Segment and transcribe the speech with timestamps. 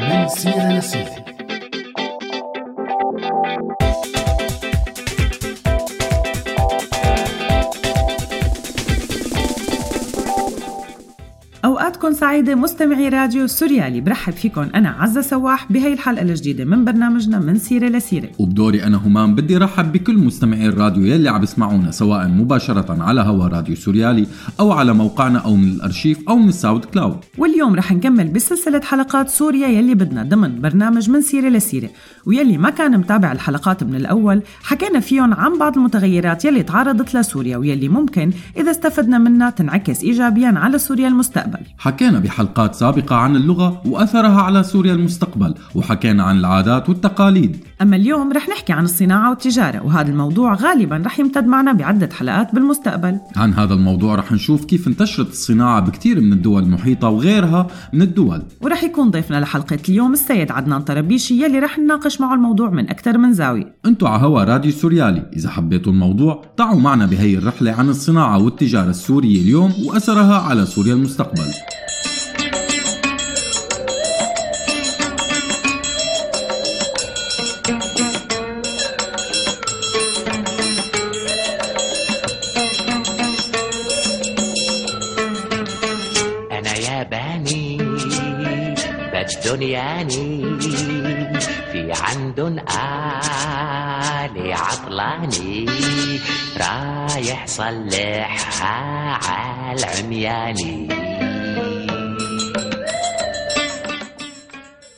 [0.00, 1.35] من سيرة لسيرة
[12.06, 14.00] اوقاتكم سعيدة مستمعي راديو سوريالي.
[14.00, 14.68] برحب فيكم.
[14.74, 18.28] أنا عزة سواح بهي الحلقة الجديدة من برنامجنا من سيرة لسيرة.
[18.38, 23.48] وبدوري أنا همام بدي رحب بكل مستمعي الراديو يلي عم يسمعونا سواء مباشرة على هوا
[23.48, 24.26] راديو سوريالي
[24.60, 27.16] أو على موقعنا أو من الأرشيف أو من ال SoundCloud.
[27.38, 31.88] واليوم رح نكمل بسلسلة حلقات سوريا يلي بدنا ضمن برنامج من سيرة لسيرة.
[32.26, 37.56] ويلي ما كان متابع الحلقات من الأول حكينا فيهم عن بعض المتغيرات يلي تعرضت لسوريا
[37.56, 41.60] ويلي ممكن إذا استفدنا منها تنعكس ايجابيا على سوريا المستقبل.
[41.96, 47.56] حكينا بحلقات سابقة عن اللغة وأثرها على سوريا المستقبل وحكينا عن العادات والتقاليد.
[47.82, 52.54] أما اليوم رح نحكي عن الصناعة والتجارة وهذا الموضوع غالبا رح يمتد معنا بعدة حلقات
[52.54, 53.18] بالمستقبل.
[53.36, 58.42] عن هذا الموضوع رح نشوف كيف انتشرت الصناعة بكثير من الدول المحيطة وغيرها من الدول.
[58.60, 63.18] ورح يكون ضيفنا لحلقة اليوم السيد عدنان طربيشي يلي رح نناقش معه الموضوع من أكثر
[63.18, 63.76] من زاوية.
[63.86, 65.30] أنتوا على هوا راديو سوريالي.
[65.36, 70.94] إذا حبيتوا الموضوع تعوا معنا بهي الرحلة عن الصناعة والتجارة السورية اليوم وأثرها على سوريا
[70.94, 71.46] المستقبل.
[89.56, 90.58] بالدنياني
[91.72, 92.58] في عندن
[94.28, 95.66] آلي عطلاني
[96.60, 101.05] رايح صلحها عالعمياني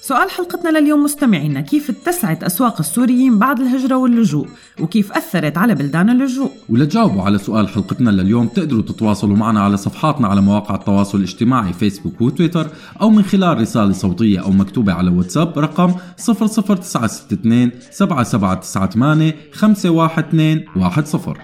[0.09, 4.49] سؤال حلقتنا لليوم مستمعينا كيف اتسعت أسواق السوريين بعد الهجرة واللجوء؟
[4.81, 10.29] وكيف أثرت على بلدان اللجوء؟ ولتجاوبوا على سؤال حلقتنا لليوم تقدروا تتواصلوا معنا على صفحاتنا
[10.29, 12.67] على مواقع التواصل الاجتماعي فيسبوك وتويتر
[13.01, 21.37] أو من خلال رسالة صوتية أو مكتوبة على واتساب رقم 00962 7798 51210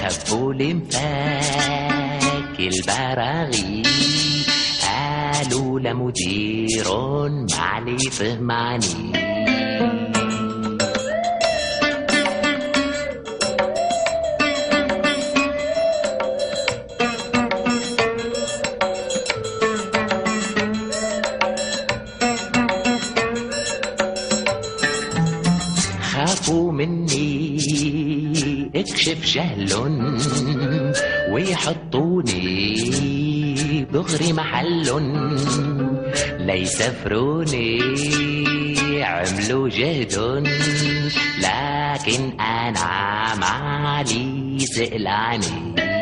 [0.00, 0.72] خبوا لي
[5.86, 6.86] قالوا لمدير
[7.58, 9.12] معلي فهماني
[26.02, 27.56] خافوا مني
[28.74, 29.72] اكشف جهل
[31.32, 33.15] ويحطوني.
[33.96, 34.88] دغري محل
[36.38, 37.80] ليسفروني
[39.04, 40.14] عملوا جهد
[41.38, 45.95] لكن أنا مالي سئلاني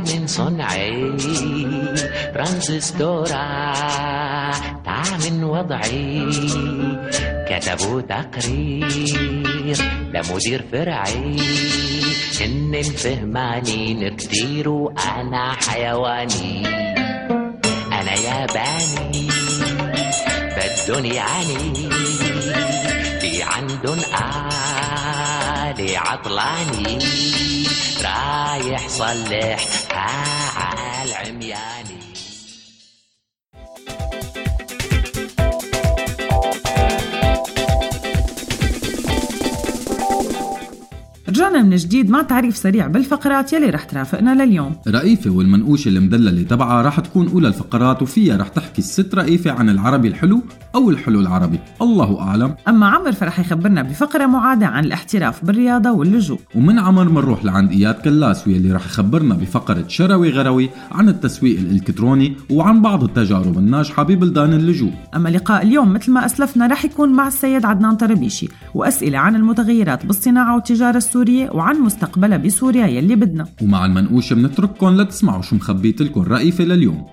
[0.00, 1.12] من صنعي.
[2.34, 3.44] ترانزستورا
[5.24, 6.26] من وضعي.
[7.48, 9.76] كتبوا تقرير
[10.14, 11.36] لمدير فرعي.
[12.44, 16.66] إن فهمانين كتير وأنا حيواني.
[17.92, 19.28] أنا ياباني
[20.56, 21.74] بالدنيا عني.
[23.20, 23.98] في عندن
[25.74, 26.98] آلي عطلاني.
[28.02, 29.66] رايح صلح
[30.56, 31.83] عالعمياني
[41.34, 44.76] رجعنا من جديد مع تعريف سريع بالفقرات يلي رح ترافقنا لليوم.
[44.88, 50.08] رئيفة والمنقوشة المدللة تبعها رح تكون أولى الفقرات وفيها رح تحكي الست رئيفة عن العربي
[50.08, 50.42] الحلو
[50.74, 51.58] أو الحلو العربي.
[51.82, 52.54] الله أعلم.
[52.68, 56.38] أما عمر فرح يخبرنا بفقرة معادة عن الاحتراف بالرياضة واللجوء.
[56.54, 62.36] ومن عمر منروح لعند إياد كلاس واللي رح يخبرنا بفقرة شروي غروي عن التسويق الإلكتروني
[62.50, 64.92] وعن بعض التجارب الناجحة ببلدان اللجوء.
[65.16, 70.06] أما لقاء اليوم مثل ما أسلفنا رح يكون مع السيد عدنان طربيشي وأسئلة عن المتغيرات
[70.06, 73.46] بالصناعة والتجارة السورية وعن مستقبلها بسوريا يلي بدنا.
[73.62, 77.06] ومع المنقوشة بنترككم لتسمعوا شو مخبيت لكم رئيفة لليوم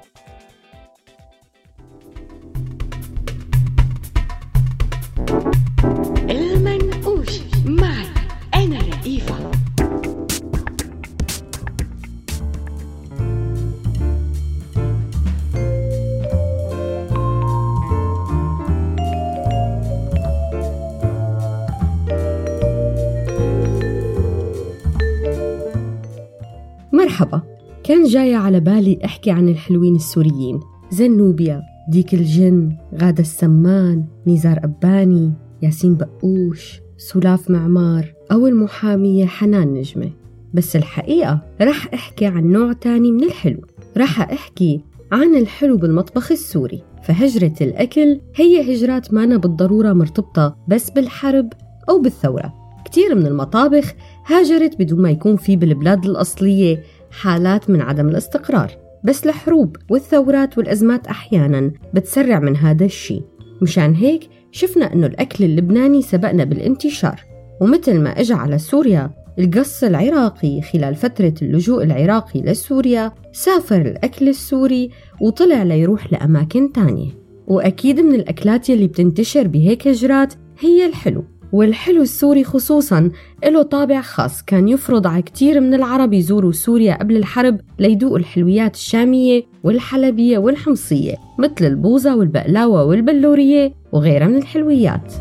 [27.01, 27.41] مرحبا.
[27.83, 30.59] كان جاية على بالي أحكي عن الحلوين السوريين.
[30.91, 40.11] زنوبيا ديك الجن غادة السمان نزار أباني ياسين بقوش سلاف معمار أو المحامية حنان نجمة.
[40.53, 43.61] بس الحقيقة رح أحكي عن نوع تاني من الحلو.
[43.97, 44.81] رح أحكي
[45.11, 46.83] عن الحلو بالمطبخ السوري.
[47.03, 51.53] فهجرة الأكل هي هجرات مانا بالضرورة مرتبطة بس بالحرب
[51.89, 52.61] أو بالثورة.
[52.85, 53.93] كتير من المطابخ
[54.25, 58.71] هاجرت بدون ما يكون في بالبلاد الأصلية حالات من عدم الاستقرار
[59.03, 63.23] بس الحروب والثورات والأزمات أحيانا بتسرع من هذا الشيء.
[63.61, 67.21] مشان هيك شفنا أنه الأكل اللبناني سبقنا بالانتشار.
[67.61, 74.89] ومثل ما إجا على سوريا القص العراقي خلال فترة اللجوء العراقي لسوريا سافر الأكل السوري
[75.21, 77.11] وطلع ليروح لأماكن تانية.
[77.47, 81.23] وأكيد من الأكلات يلي بتنتشر بهيك هجرات هي الحلو.
[81.53, 83.11] والحلو السوري خصوصا
[83.45, 88.75] له طابع خاص كان يفرض على كتير من العرب يزوروا سوريا قبل الحرب ليدوقوا الحلويات
[88.75, 95.13] الشامية والحلبية والحمصية مثل البوظة والبقلاوة والبلورية وغيرها من الحلويات.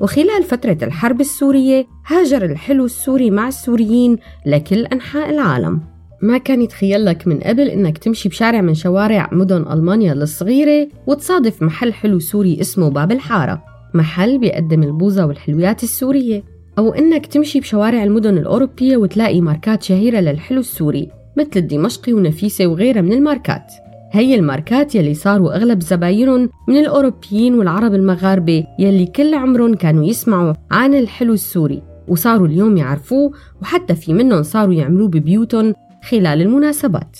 [0.00, 5.80] وخلال فترة الحرب السورية هاجر الحلو السوري مع السوريين لكل أنحاء العالم.
[6.22, 11.62] ما كان يتخيل لك من قبل إنك تمشي بشارع من شوارع مدن ألمانيا الصغيرة وتصادف
[11.62, 13.62] محل حلو سوري اسمه باب الحارة
[13.94, 16.42] محل بيقدم البوظة والحلويات السورية.
[16.78, 23.00] أو إنك تمشي بشوارع المدن الأوروبية وتلاقي ماركات شهيرة للحلو السوري مثل الدمشقي ونفيسة وغيرها
[23.00, 23.72] من الماركات.
[24.12, 30.54] هي الماركات يلي صاروا أغلب زباينهم من الأوروبيين والعرب المغاربة يلي كل عمرهم كانوا يسمعوا
[30.70, 33.32] عن الحلو السوري وصاروا اليوم يعرفوه
[33.62, 35.74] وحتى في منهم صاروا يعملوه ببيوتهم
[36.10, 37.18] خلال المناسبات.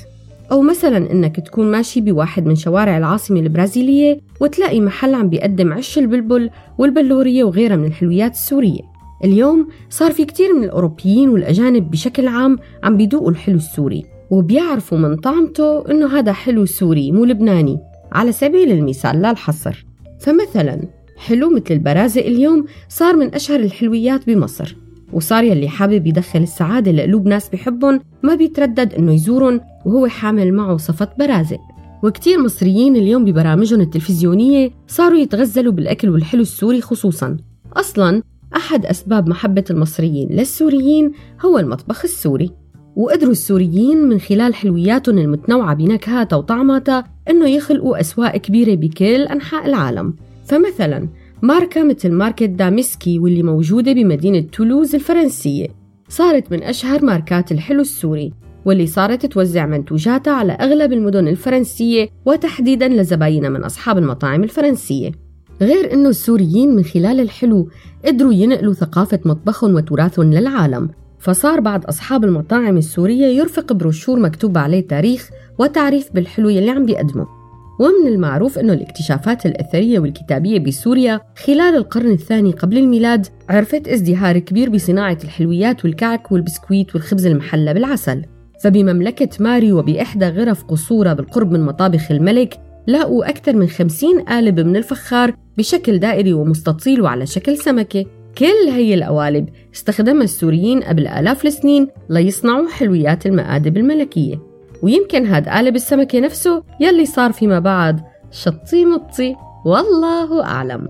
[0.52, 5.99] أو مثلا إنك تكون ماشي بواحد من شوارع العاصمة البرازيلية وتلاقي محل عم بيقدم عش
[5.99, 8.81] البلبل والبلورية وغيرها من الحلويات السورية.
[9.25, 15.17] اليوم صار في كتير من الأوروبيين والأجانب بشكل عام عم بيدوقوا الحلو السوري وبيعرفوا من
[15.17, 17.79] طعمته إنه هذا حلو سوري مو لبناني
[18.12, 19.87] على سبيل المثال لا الحصر
[20.20, 20.81] فمثلا
[21.17, 24.76] حلو مثل البرازة اليوم صار من أشهر الحلويات بمصر.
[25.13, 30.77] وصار يلي حابب يدخل السعادة لقلوب ناس بحبهم ما بيتردد إنه يزورهم وهو حامل معه
[30.77, 31.61] صفة برازق
[32.03, 37.37] وكتير مصريين اليوم ببرامجهم التلفزيونية صاروا يتغزلوا بالأكل والحلو السوري خصوصاً.
[37.77, 38.23] أصلاً
[38.57, 41.13] أحد أسباب محبة المصريين للسوريين
[41.45, 42.51] هو المطبخ السوري.
[42.97, 50.15] وقدروا السوريين من خلال حلوياتهم المتنوعة بنكهاتها وطعماتها إنه يخلقوا أسواق كبيرة بكل أنحاء العالم.
[50.45, 51.09] فمثلا
[51.43, 55.67] ماركة مثل ماركة دامسكي واللي موجودة بمدينة تولوز الفرنسية.
[56.08, 58.32] صارت من أشهر ماركات الحلو السوري
[58.64, 65.12] واللي صارت توزع منتوجاتها على أغلب المدن الفرنسية وتحديدا لزباينها من أصحاب المطاعم الفرنسية.
[65.61, 67.69] غير أنه السوريين من خلال الحلو
[68.05, 74.87] قدروا ينقلوا ثقافة مطبخهم وتراثهم للعالم فصار بعض أصحاب المطاعم السورية يرفق بروشور مكتوب عليه
[74.88, 77.38] تاريخ وتعريف بالحلو يلي عم بيقدمه.
[77.79, 84.71] ومن المعروف أنه الاكتشافات الأثرية والكتابية بسوريا خلال القرن الثاني قبل الميلاد عرفت ازدهار كبير
[84.71, 88.23] بصناعة الحلويات والكعك والبسكويت والخبز المحلى بالعسل.
[88.63, 94.77] فبمملكة ماري وبإحدى غرف قصورة بالقرب من مطابخ الملك لاقوا أكثر من خمسين قالب من
[94.77, 98.05] الفخار بشكل دائري ومستطيل وعلى شكل سمكة.
[98.38, 104.48] كل هي القوالب استخدمها السوريين قبل آلاف السنين ليصنعوا حلويات المآدب الملكية.
[104.82, 109.37] ويمكن هاد قالب السمكة نفسه يلي صار فيما بعد شطي مطي.
[109.66, 110.88] والله أعلم.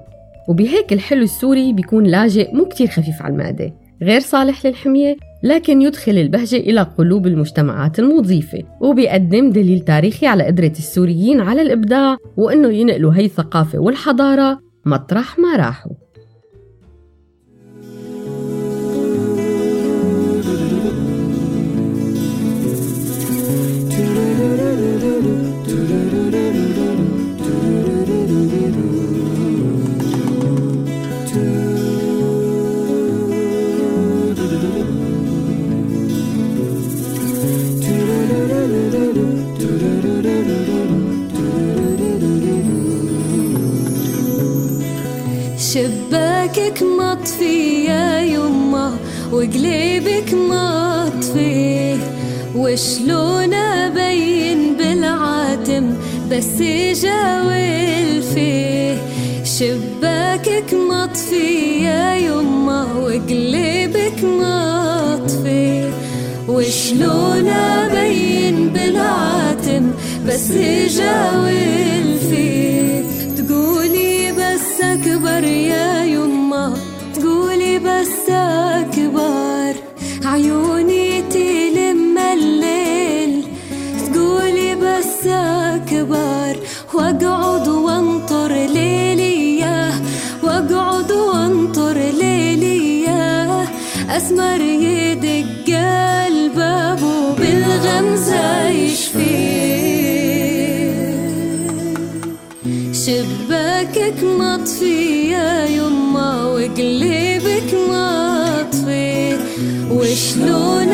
[0.49, 3.73] وبهيك الحلو السوري بيكون لاجئ مو كتير خفيف على المعدة.
[4.02, 10.73] غير صالح للحمية لكن يدخل البهجة إلى قلوب المجتمعات المضيفة وبيقدم دليل تاريخي على قدرة
[10.78, 15.92] السوريين على الإبداع وإنه ينقلوا هي الثقافة والحضارة مطرح ما راحوا.
[46.49, 48.97] شباكك مطفي يا يما
[49.33, 51.97] وقليبك مطفي
[52.57, 55.95] وشلون أبين بالعاتم
[56.31, 56.62] بس
[57.02, 58.97] جاول فيه
[59.45, 65.90] شباكك مطفي يا يما وقليبك مطفي
[66.49, 69.90] وشلون أبين بالعاتم
[70.26, 70.52] بس
[70.97, 72.68] جاول فيه
[87.23, 89.65] واقعد وانطر ليلي
[90.43, 93.09] واقعد وانطر ليلي
[94.11, 95.77] أسمر يدق
[96.27, 99.99] الباب وبالغمزة يشفيه
[102.93, 109.37] شباكك مطفي يا يما وقلبك مطفي.
[109.91, 110.93] وشلون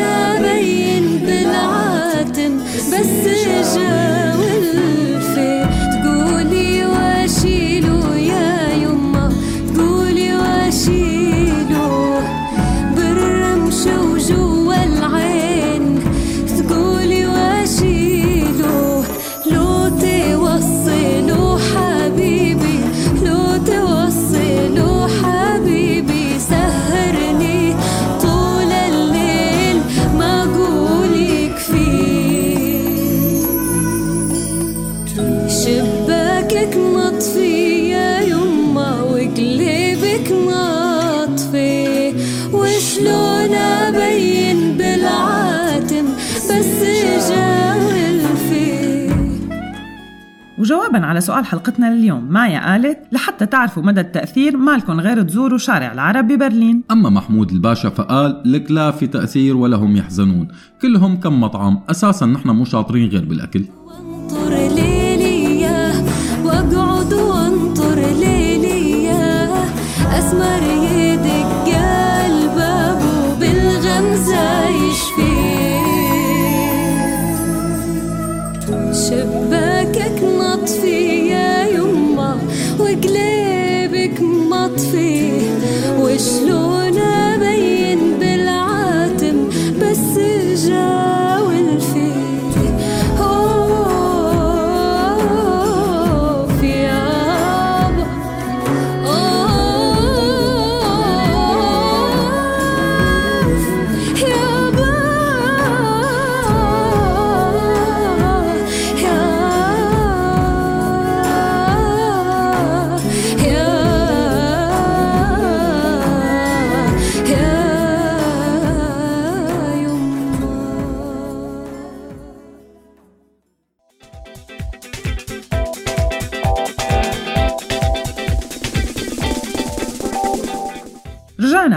[50.57, 52.33] وجوابا على سؤال حلقتنا لليوم.
[52.33, 56.83] مايا قالت لحتى تعرفوا مدى التأثير مالكن غير تزوروا شارع العرب ببرلين.
[56.91, 60.47] أما محمود الباشا فقال لك لا في تأثير ولا هم يحزنون.
[60.81, 63.65] كلهم كم مطعم أساسا نحن مو شاطرين غير بالأكل.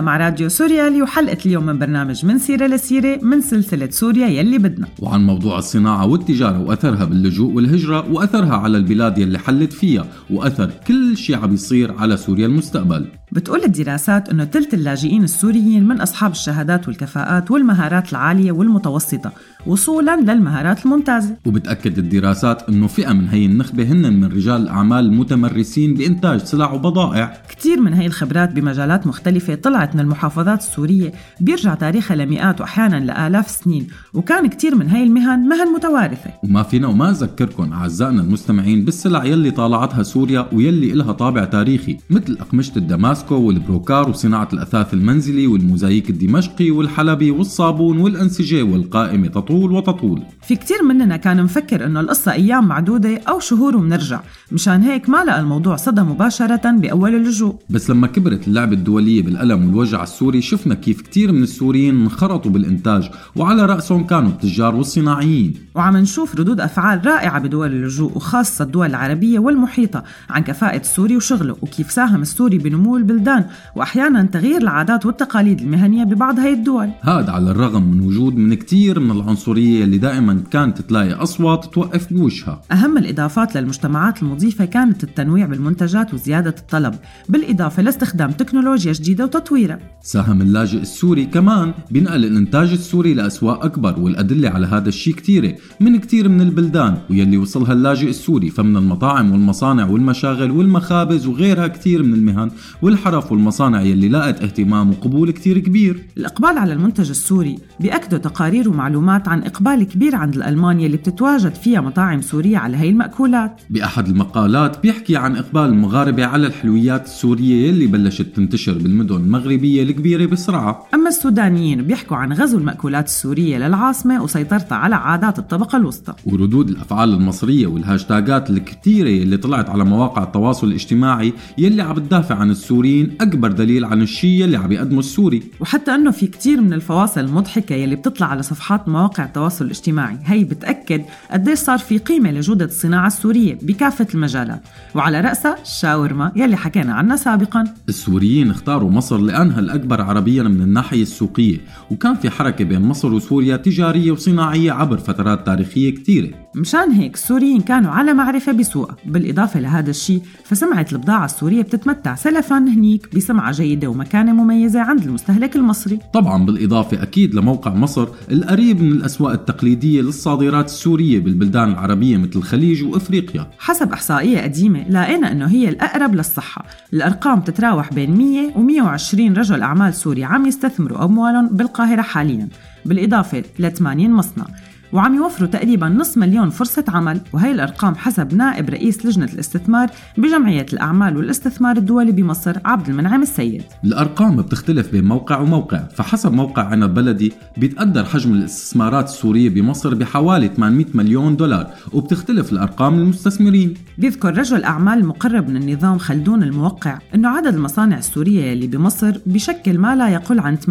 [0.09, 4.87] مع راديو سوريالي وحلقة اليوم من برنامج من سيرة لسيرة من سلسلة سوريا يلي بدنا.
[4.99, 11.17] وعن موضوع الصناعة والتجارة وأثرها باللجوء والهجرة وأثرها على البلاد يلي حلت فيها وأثر كل
[11.17, 13.07] شيء عم يصير على سوريا المستقبل.
[13.33, 19.33] بتقول الدراسات أنه تلت اللاجئين السوريين من أصحاب الشهادات والكفاءات والمهارات العالية والمتوسطة
[19.67, 21.37] وصولا للمهارات الممتازة.
[21.47, 27.33] وبتأكد الدراسات أنه فئة من هي النخبة هن من رجال الأعمال المتمرسين بإنتاج سلع وبضائع.
[27.49, 33.51] كتير من هي الخبرات بمجالات مختلفة طلعت من المحافظات السورية بيرجع تاريخها لمئات وأحيانا لآلاف
[33.51, 36.31] سنين وكان كتير من هي المهن مهن متوارثة.
[36.45, 42.37] وما فينا وما أذكركم أعزائنا المستمعين بالسلع يلي طالعتها سوريا ويلي إلها طابع تاريخي مثل
[42.41, 42.79] أقمشة
[43.19, 50.23] الدماسكو والبروكار وصناعة الأثاث المنزلي والموزاييك الدمشقي والحلبي والصابون والأنسجة والقائمة تطول وتطول.
[50.43, 54.21] في كتير مننا كان مفكر إنه القصة أيام معدودة أو شهور ومنرجع.
[54.53, 57.55] مشان هيك ما لقى الموضوع صدى مباشرة بأول اللجوء.
[57.71, 63.11] بس لما كبرت اللعبة الدولية بالألم والوجع السوري شفنا كيف كتير من السوريين انخرطوا بالإنتاج
[63.37, 65.55] وعلى رأسهم كانوا التجار والصناعيين.
[65.75, 71.57] وعم نشوف ردود أفعال رائعة بدول اللجوء وخاصة الدول العربية والمحيطة عن كفاءة السوري وشغله
[71.63, 73.45] وكيف ساهم السوري بنمو البلدان
[73.77, 76.91] وأحيانا تغيير العادات والتقاليد المهنية ببعض هاي الدول.
[77.01, 82.13] هذا على الرغم من وجود من كتير من العنصرية اللي دائما كانت تلاقي أصوات توقف
[82.13, 82.63] بوجهها.
[82.73, 86.95] أهم الإضافات للمجتمعات المضيفة كانت التنويع بالمنتجات وزيادة الطلب
[87.29, 89.79] بالإضافة لاستخدام تكنولوجيا جديدة وتطويرها.
[90.03, 95.97] ساهم اللاجئ السوري كمان بنقل الإنتاج السوري لأسواق أكبر والأدلة على هذا الشيء كتيرة من
[95.97, 102.15] كتير من البلدان ويلي وصلها اللاجئ السوري فمن المطاعم والمصانع والمشاغل والمخابز وغيرها كتير من
[102.15, 102.51] المهن
[102.99, 106.05] والحرف والمصانع يلي لاقت اهتمام وقبول كتير كبير.
[106.17, 111.81] الإقبال على المنتج السوري بيأكدوا تقارير ومعلومات عن إقبال كبير عند الألمان يلي بتتواجد فيها
[111.81, 113.61] مطاعم سورية على هي المأكولات.
[113.71, 120.27] بأحد المقالات بيحكي عن إقبال المغاربة على الحلويات السورية يلي بلشت تنتشر بالمدن المغربية الكبيرة
[120.27, 126.15] بسرعة أما السودانيين بيحكوا عن غزو المأكولات السورية للعاصمة وسيطرتها على عادات الطبقة الوسطى.
[126.27, 132.51] وردود الأفعال المصرية والهاشتاجات الكتيرة اللي طلعت على مواقع التواصل الاجتماعي يلي عم بتدافع عن
[132.51, 135.43] السوري السوريين أكبر دليل عن الشيء اللي عم يقدمه السوري.
[135.61, 140.19] وحتى إنه في كتير من الفواصل المضحكة يلي بتطلع على صفحات مواقع التواصل الاجتماعي.
[140.25, 144.61] هي بتأكد قديش صار في قيمة لجودة الصناعة السورية بكافة المجالات.
[144.95, 147.65] وعلى رأسها الشاورما يلي حكينا عنها سابقا.
[147.89, 151.59] السوريين اختاروا مصر لأنها الأكبر عربيا من الناحية السوقية
[151.91, 156.29] وكان في حركة بين مصر وسوريا تجارية وصناعية عبر فترات تاريخية كتيرة.
[156.59, 162.59] مشان هيك السوريين كانوا على معرفة بسوقها بالإضافة لهذا الشيء فسمعة البضاعة السورية بتتمتع سلفا
[162.59, 165.99] هنيك بسمعة جيدة ومكانة مميزة عند المستهلك المصري.
[166.13, 172.85] طبعا بالإضافة أكيد لموقع مصر القريب من الأسواق التقليدية للصادرات السورية بالبلدان العربية مثل الخليج
[172.85, 173.51] وإفريقيا.
[173.59, 176.65] حسب إحصائية قديمة لقينا أنه هي الأقرب للصحة.
[176.93, 182.49] الأرقام تتراوح بين 100 و 120 رجل أعمال سوري عم يستثمروا أموالهم بالقاهرة حاليا.
[182.87, 184.45] بالإضافة ل 80 مصنع.
[184.93, 190.67] وعم يوفروا تقريبا نصف مليون فرصة عمل وهي الأرقام حسب نائب رئيس لجنة الاستثمار بجمعية
[190.73, 193.63] الأعمال والاستثمار الدولي بمصر عبد المنعم السيد.
[193.85, 200.49] الأرقام بتختلف بين موقع وموقع فحسب موقع عنب بلدي بيتقدر حجم الاستثمارات السورية بمصر بحوالي
[200.49, 203.75] 800 مليون دولار وبتختلف الأرقام للمستثمرين.
[203.99, 209.79] بيذكر رجل أعمال مقرب من النظام خلدون الموقع أنه عدد المصانع السورية يلي بمصر بشكل
[209.79, 210.71] ما لا يقل عن 80%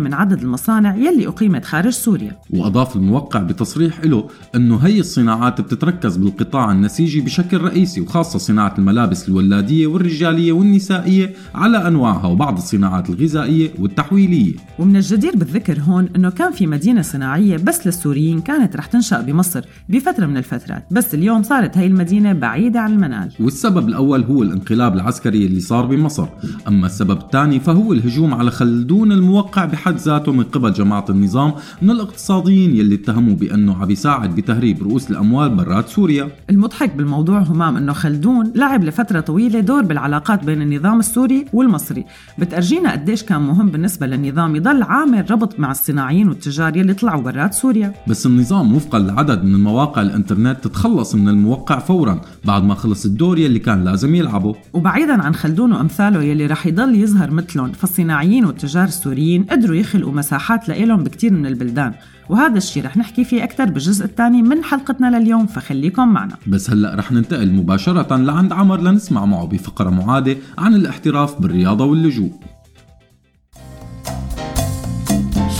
[0.00, 2.36] من عدد المصانع يلي أقيمت خارج سوريا.
[2.50, 9.28] وأضاف الموقع بتصريح له أنه هي الصناعات بتتركز بالقطاع النسيجي بشكل رئيسي وخاصة صناعة الملابس
[9.28, 14.54] الولادية والرجالية والنسائية على أنواعها وبعض الصناعات الغذائية والتحويلية.
[14.78, 19.64] ومن الجدير بالذكر هون إنه كان في مدينة صناعية بس للسوريين كانت رح تنشأ بمصر
[19.88, 23.32] بفترة من الفترات بس اليوم صارت هاي المدينة بعيدة عن المنال.
[23.40, 26.26] والسبب الأول هو الانقلاب العسكري اللي صار بمصر.
[26.68, 31.90] أما السبب الثاني فهو الهجوم على خلدون الموقع بحد ذاته من قبل جماعة النظام من
[31.90, 36.28] الاقتصاديين يلي اتهموا بأنه عم يساعد بتهريب رؤوس الأموال برات سوريا.
[36.50, 42.04] المضحك بالموضوع همام إنه خلدون لعب لفترة طويلة دور بالعلاقات بين النظام السوري والمصري.
[42.38, 47.54] بتأرجينا قديش كان مهم بالنسبة للنظام يضل عامل ربط مع الصناعيين والتجار يلي طلعوا برات
[47.54, 47.94] سوريا.
[48.08, 53.38] بس النظام وفقا لعدد من المواقع الإنترنت تتخلص من الموقع فورا بعد ما خلص الدور
[53.38, 54.54] يلي كان لازم يلعبه.
[54.72, 60.68] وبعيدا عن خلدون وأمثاله يلي رح يضل يظهر مثلهم فالصناعيين والتجار السوريين قدروا يخلقوا مساحات
[60.68, 61.92] لإلهم بكتير من البلدان.
[62.28, 66.36] وهذا الشيء رح نحكي فيه أكثر بالجزء الثاني من حلقتنا لليوم فخليكم معنا.
[66.46, 72.32] بس هلأ رح ننتقل مباشرة لعند عمر لنسمع معه بفقرة معادة عن الاحتراف بالرياضة واللجوء.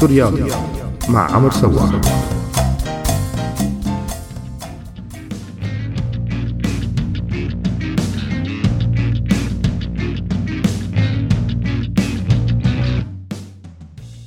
[0.01, 0.51] سوريالي
[1.09, 2.01] مع عمر سواح.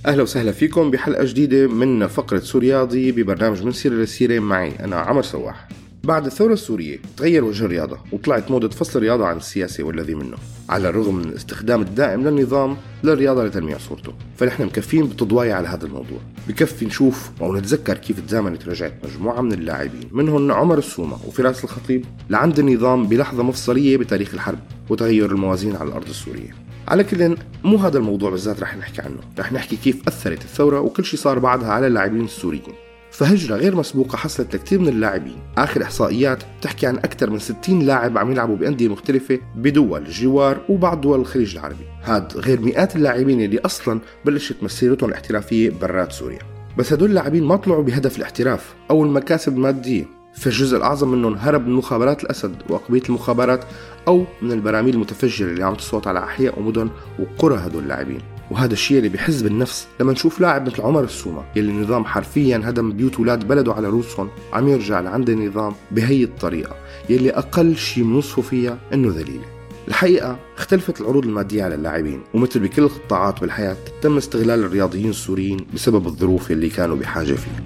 [0.06, 4.72] أهلا وسهلا فيكم بحلقة جديدة من فقرة سورياضي ببرنامج من سيرة لسيرة معي.
[4.80, 5.68] أنا عمر سواح.
[6.06, 10.38] بعد الثورة السورية تغير وجه الرياضة وطلعت موضة فصل الرياضة عن السياسة والذي منه
[10.70, 16.20] على الرغم من الاستخدام الدائم للنظام للرياضة لتلميع صورته فنحن مكفين بتضوايا على هذا الموضوع.
[16.48, 22.06] بكفي نشوف أو نتذكر كيف تزامنت رجعت مجموعة من اللاعبين منهم عمر السومة وفراس الخطيب
[22.30, 26.56] لعند النظام بلحظة مفصلية بتاريخ الحرب وتغير الموازين على الأرض السورية.
[26.88, 31.06] على كل مو هذا الموضوع بالذات رح نحكي عنه رح نحكي كيف أثرت الثورة وكل
[31.06, 32.85] شيء صار بعدها على اللاعبين السوريين.
[33.16, 35.38] فهجرة غير مسبوقة حصلت لكثير من اللاعبين.
[35.58, 41.02] آخر إحصائيات بتحكي عن أكثر من 60 لاعب عم يلعبوا بأندية مختلفة بدول الجوار وبعض
[41.02, 41.86] دول الخليج العربي.
[42.04, 46.40] هاد غير مئات اللاعبين اللي أصلا بلشت مسيرتهم الاحترافية برات سوريا.
[46.78, 50.06] بس هدول اللاعبين ما طلعوا بهدف الاحتراف أو المكاسب المادية.
[50.34, 53.66] فالجزء الأعظم منهم هرب من مخابرات الأسد وأقبية المخابرات
[54.08, 58.20] أو من البراميل المتفجرة اللي عم تصوت على أحياء ومدن وقرى هدول اللاعبين.
[58.52, 62.92] وهذا الشيء اللي بحز بالنفس لما نشوف لاعب مثل عمر السومة يلي النظام حرفيا هدم
[62.92, 66.76] بيوت ولاد بلده على روسهم عم يرجع لعند النظام بهي الطريقة
[67.10, 69.46] يلي أقل شيء بنوصفه فيها إنه ذليلة.
[69.88, 76.08] الحقيقة اختلفت العروض المادية على اللاعبين ومثل بكل القطاعات بالحياة تم استغلال الرياضيين السوريين بسبب
[76.08, 77.64] الظروف اللي كانوا بحاجة فيها.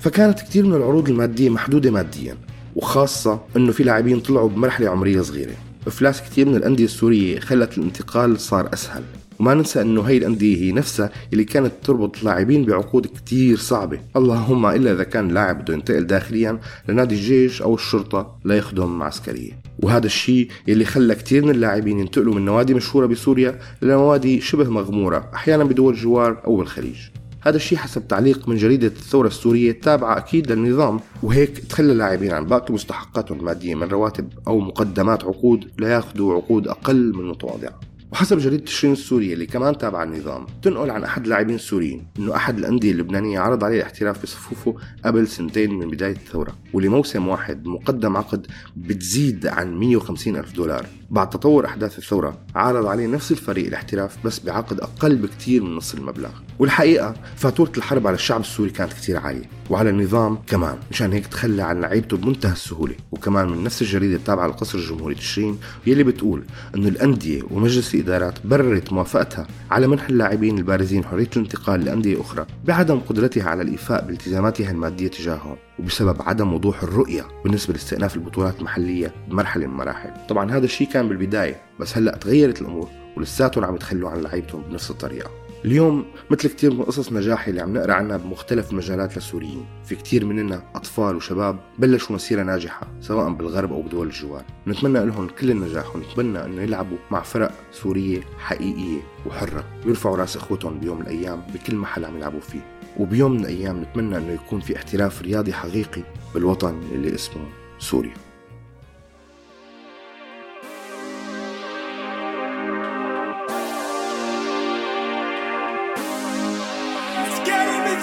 [0.00, 2.36] فكانت كثير من العروض المادية محدودة ماديا
[2.80, 5.52] وخاصة إنه في لاعبين طلعوا بمرحلة عمرية صغيرة.
[5.86, 9.02] أفلاس كثير من الأندية السورية خلت الانتقال صار أسهل.
[9.40, 14.00] وما ننسى إنه هي الأندية هي نفسها اللي كانت تربط لاعبين بعقود كتير صعبة.
[14.16, 20.06] اللهم إلا إذا كان لاعب بده ينتقل داخليا لنادي الجيش أو الشرطة ليخدم عسكرية وهذا
[20.06, 25.64] الشيء يلي خلى كثير من اللاعبين ينتقلوا من نوادي مشهورة بسوريا لنوادي شبه مغمورة أحيانا
[25.64, 26.98] بدول الجوار أو بالخليج
[27.42, 31.00] هذا الشيء حسب تعليق من جريدة الثورة السورية التابعة أكيد للنظام.
[31.22, 37.12] وهيك تخلى اللاعبين عن باقي مستحقاتهم المادية من رواتب أو مقدمات عقود لياخذوا عقود أقل
[37.16, 37.80] من متواضعة
[38.12, 42.58] وحسب جريدة تشرين السورية اللي كمان تابعة النظام تنقل عن أحد اللاعبين السوريين إنه أحد
[42.58, 44.74] الأندية اللبنانية عرض عليه الاحتراف بصفوفه
[45.04, 46.52] قبل سنتين من بداية الثورة.
[46.72, 50.86] ولموسم واحد مقدم عقد بتزيد عن 150 ألف دولار.
[51.10, 55.94] بعد تطور أحداث الثورة عرض عليه نفس الفريق الاحتراف بس بعقد أقل بكتير من نص
[55.94, 56.30] المبلغ.
[56.58, 61.62] والحقيقة فاتورة الحرب على الشعب السوري كانت كتير عالية وعلى النظام كمان مشان هيك تخلى
[61.62, 62.94] عن لعيبته بمنتهى السهولة.
[63.12, 66.44] وكمان من نفس الجريدة التابعة للقصر الجمهوري تشرين يلي بتقول
[66.74, 73.00] إنه الأندية ومجلس الإدارات بررت موافقتها على منح اللاعبين البارزين حرية الانتقال لأندية أخرى بعدم
[73.00, 79.66] قدرتها على الإيفاء بالتزاماتها المادية تجاههم وبسبب عدم وضوح الرؤية بالنسبة لاستئناف البطولات المحلية بمرحلة
[79.66, 80.10] من المراحل.
[80.28, 84.90] طبعا هذا الشيء كان بالبداية بس هلأ تغيرت الأمور ولساتهم عم يتخلوا عن لعيبتهم بنفس
[84.90, 85.30] الطريقة.
[85.64, 89.64] اليوم مثل كتير من قصص نجاح اللي عم نقرأ عنها بمختلف المجالات للسوريين.
[89.84, 95.28] في كتير مننا أطفال وشباب بلشوا مسيرة ناجحة سواء بالغرب أو بدول الجوار نتمنى لهم
[95.28, 101.02] كل النجاح ونتمنى أنه يلعبوا مع فرق سورية حقيقية وحرة ويرفعوا رأس إخوتهم بيوم من
[101.02, 102.78] الأيام بكل محل عم يلعبوا فيه.
[102.98, 106.02] وبيوم من الأيام نتمنى أنه يكون في احتراف رياضي حقيقي
[106.34, 107.44] بالوطن اللي اسمه
[107.78, 108.29] سوريا.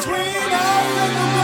[0.06, 1.37] يا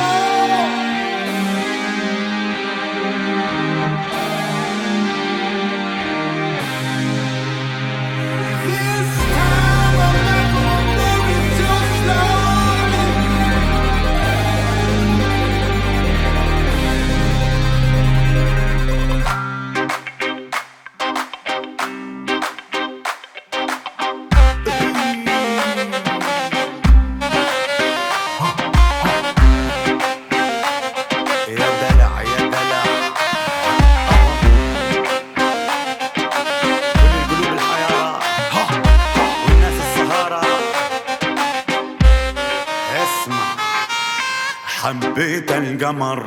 [45.94, 46.24] القمر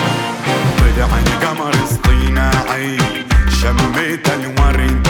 [0.78, 2.96] طلع القمر اصطناعي
[3.48, 5.08] شميت الورد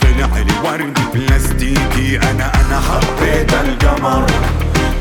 [0.00, 4.26] طلع الورد بلاستيكي أنا أنا حبيت القمر.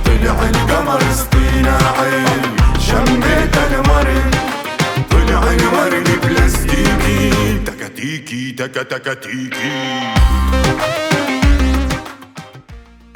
[0.05, 2.25] طلع القمر اصطناعي
[2.79, 4.35] شميت الورد
[5.11, 9.79] طلع الورد بلاستيكي تكتيكي تكا تكتيكي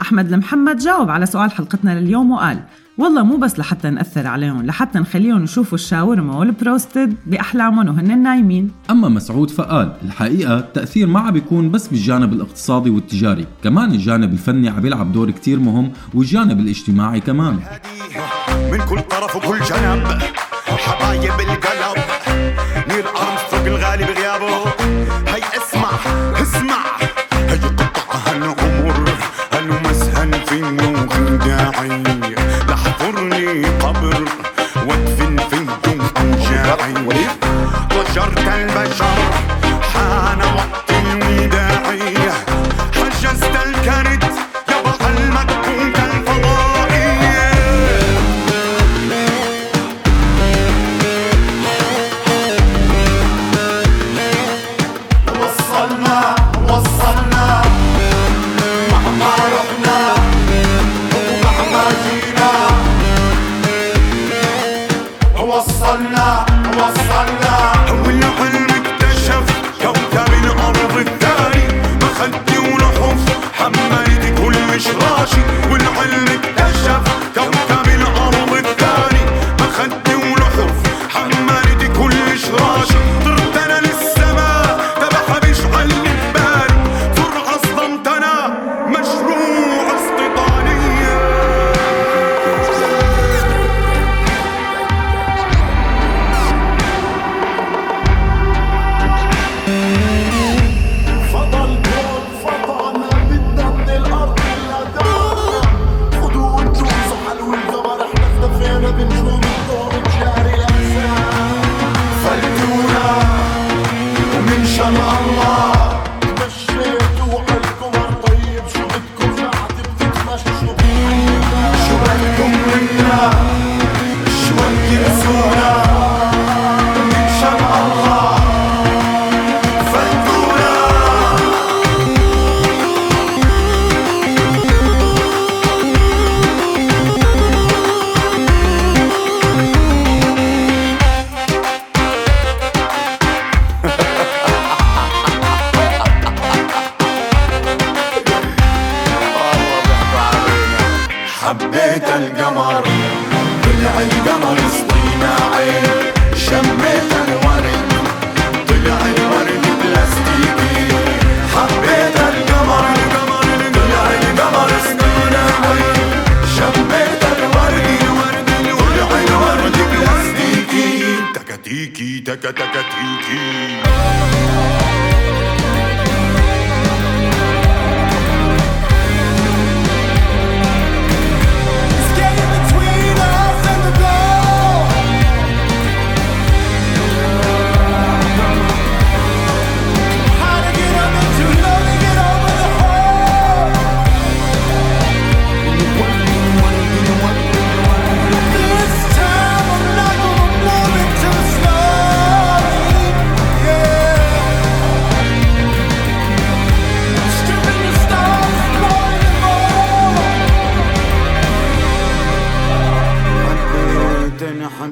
[0.01, 2.60] أحمد المحمد جاوب على سؤال حلقتنا لليوم وقال
[2.97, 8.71] والله مو بس لحتى نأثر عليهم لحتى نخليهم يشوفوا الشاورما والبروستد بأحلامهم وهن نايمين.
[8.89, 14.69] أما مسعود فقال الحقيقة التأثير ما عم بيكون بس بالجانب الاقتصادي والتجاري كمان الجانب الفني
[14.69, 17.60] عم بيلعب دور كتير مهم والجانب الاجتماعي كمان.
[18.71, 20.07] من كل طرف وكل جنب
[20.67, 22.07] حبايب القلب.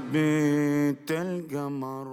[0.06, 2.10] حبيت القمر.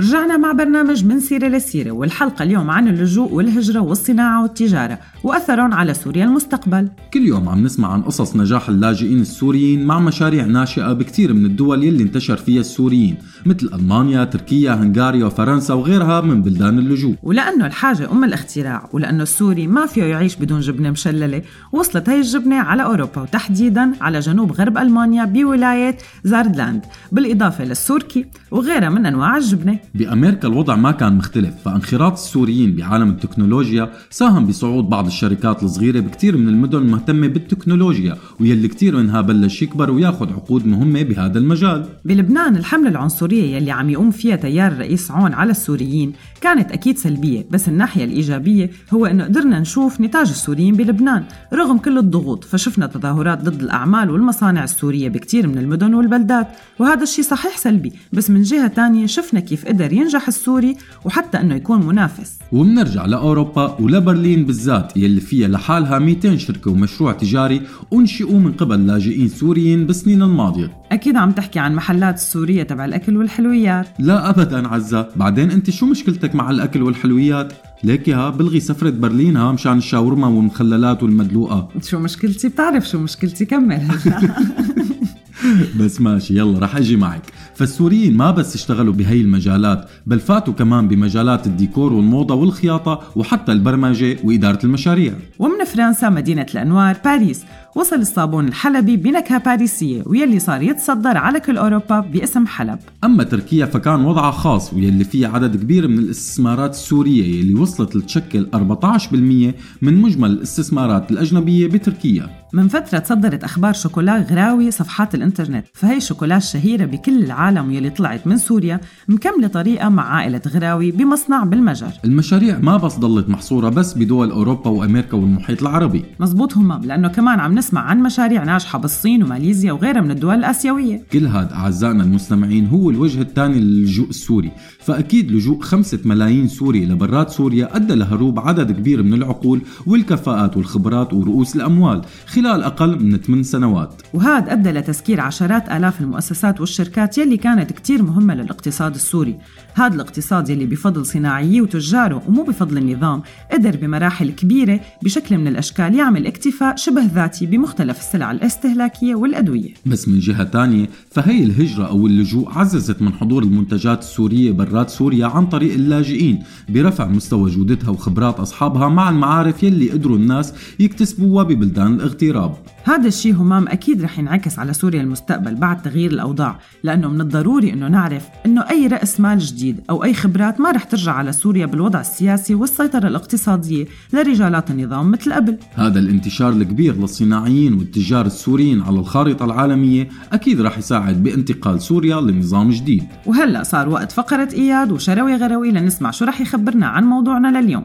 [0.00, 5.94] رجعنا مع برنامج من سيرة لسيرة والحلقة اليوم عن اللجوء والهجرة والصناعة والتجارة وأثرهم على
[5.94, 6.88] سوريا المستقبل.
[7.14, 11.84] كل يوم عم نسمع عن قصص نجاح اللاجئين السوريين مع مشاريع ناشئة بكتير من الدول
[11.84, 17.14] يلي انتشر فيها السوريين مثل ألمانيا، تركيا، هنغاريا وفرنسا وغيرها من بلدان اللجوء.
[17.22, 22.56] ولأنه الحاجة أم الاختراع ولأنه السوري ما فيه يعيش بدون جبنة مشللة وصلت هاي الجبنة
[22.56, 29.78] على أوروبا وتحديدا على جنوب غرب ألمانيا بولاية زاردلاند بالإضافة للسوركي وغيرها من أنواع الجبنة.
[29.94, 36.36] بأمريكا الوضع ما كان مختلف فانخراط السوريين بعالم التكنولوجيا ساهم بصعود بعض الشركات الصغيرة بكتير
[36.36, 41.88] من المدن المهتمة بالتكنولوجيا ويلي كتير منها بلش يكبر وياخد عقود مهمة بهذا المجال.
[42.04, 47.46] بلبنان الحملة العنصرية يلي عم يقوم فيها تيار الرئيس عون على السوريين كانت أكيد سلبية
[47.50, 53.42] بس الناحية الإيجابية هو أنه قدرنا نشوف نتاج السوريين بلبنان رغم كل الضغوط فشفنا تظاهرات
[53.42, 56.48] ضد الأعمال والمصانع السورية بكتير من المدن والبلدات
[56.78, 61.54] وهذا الشيء صحيح سلبي بس من جهة تانية شفنا كيف قدر ينجح السوري وحتى أنه
[61.54, 62.39] يكون منافس.
[62.52, 69.28] وبنرجع لأوروبا ولبرلين بالذات يلي فيها لحالها 200 شركة ومشروع تجاري أنشئوا من قبل لاجئين
[69.28, 70.70] سوريين بالسنين الماضية.
[70.92, 73.88] أكيد عم تحكي عن محلات السورية تبع الأكل والحلويات.
[73.98, 75.08] لا أبدا عزة.
[75.16, 77.52] بعدين أنت شو مشكلتك مع الأكل والحلويات؟
[77.84, 81.68] ليكها بلغي سفرة برلين ها مشان الشاورما والمخللات والمدلوقة.
[81.82, 83.88] شو مشكلتي؟ بتعرف شو مشكلتي؟ كمل.
[85.80, 87.22] بس ماشي يلا رح أجي معك.
[87.54, 94.18] فالسوريين ما بس اشتغلوا بهي المجالات بل فاتوا كمان بمجالات الديكور والموضة والخياطة وحتى البرمجة
[94.24, 95.12] وإدارة المشاريع.
[95.38, 97.44] ومن فرنسا مدينة الأنوار باريس.
[97.76, 102.78] وصل الصابون الحلبي بنكهة باريسية ويلي صار يتصدر على كل أوروبا باسم حلب.
[103.04, 108.46] أما تركيا فكان وضعها خاص ويلي فيها عدد كبير من الاستثمارات السورية يلي وصلت لتشكل
[108.54, 112.39] 14% من مجمل الاستثمارات الأجنبية بتركيا.
[112.52, 118.26] من فترة تصدرت أخبار شوكولا غراوي صفحات الإنترنت فهي الشوكولا الشهيرة بكل العالم يلي طلعت
[118.26, 121.90] من سوريا مكملة طريقة مع عائلة غراوي بمصنع بالمجر.
[122.04, 126.04] المشاريع ما بس ضلت محصورة بس بدول أوروبا وأمريكا والمحيط العربي.
[126.20, 131.02] مزبوط همام لأنه كمان عم نسمع عن مشاريع ناجحة بالصين وماليزيا وغيرها من الدول الآسيوية.
[131.12, 137.30] كل هذا أعزائنا المستمعين هو الوجه الثاني للجوء السوري فأكيد لجوء خمسة ملايين سوري لبرات
[137.30, 142.02] سوريا أدى لهروب عدد كبير من العقول والكفاءات والخبرات ورؤوس الأموال.
[142.26, 144.02] خلال أقل من 8 سنوات.
[144.14, 149.38] وهذا أدى لتسكير عشرات آلاف المؤسسات والشركات يلي كانت كتير مهمة للاقتصاد السوري.
[149.74, 155.94] هذا الاقتصاد يلي بفضل صناعية وتجاره ومو بفضل النظام قدر بمراحل كبيرة بشكل من الأشكال
[155.94, 159.68] يعمل اكتفاء شبه ذاتي بمختلف السلع الاستهلاكية والأدوية.
[159.86, 165.26] بس من جهة تانية فهي الهجرة أو اللجوء عززت من حضور المنتجات السورية برات سوريا
[165.26, 171.94] عن طريق اللاجئين برفع مستوى جودتها وخبرات أصحابها مع المعارف يلي قدروا الناس يكتسبوها ببلدان
[171.94, 172.54] الاغتراب.
[172.84, 177.72] هذا الشيء همام أكيد رح ينعكس على سوريا المستقبل بعد تغيير الأوضاع لأنه من الضروري
[177.72, 181.66] أنه نعرف أنه أي رأس مال جديد أو أي خبرات ما رح ترجع على سوريا
[181.66, 185.58] بالوضع السياسي والسيطرة الاقتصادية لرجالات النظام مثل قبل.
[185.74, 192.70] هذا الانتشار الكبير للصناعيين والتجار السوريين على الخارطة العالمية أكيد رح يساعد بانتقال سوريا لنظام
[192.70, 193.04] جديد.
[193.26, 197.84] وهلأ صار وقت فقرة إياد وشروي غروي لنسمع شو رح يخبرنا عن موضوعنا لليوم.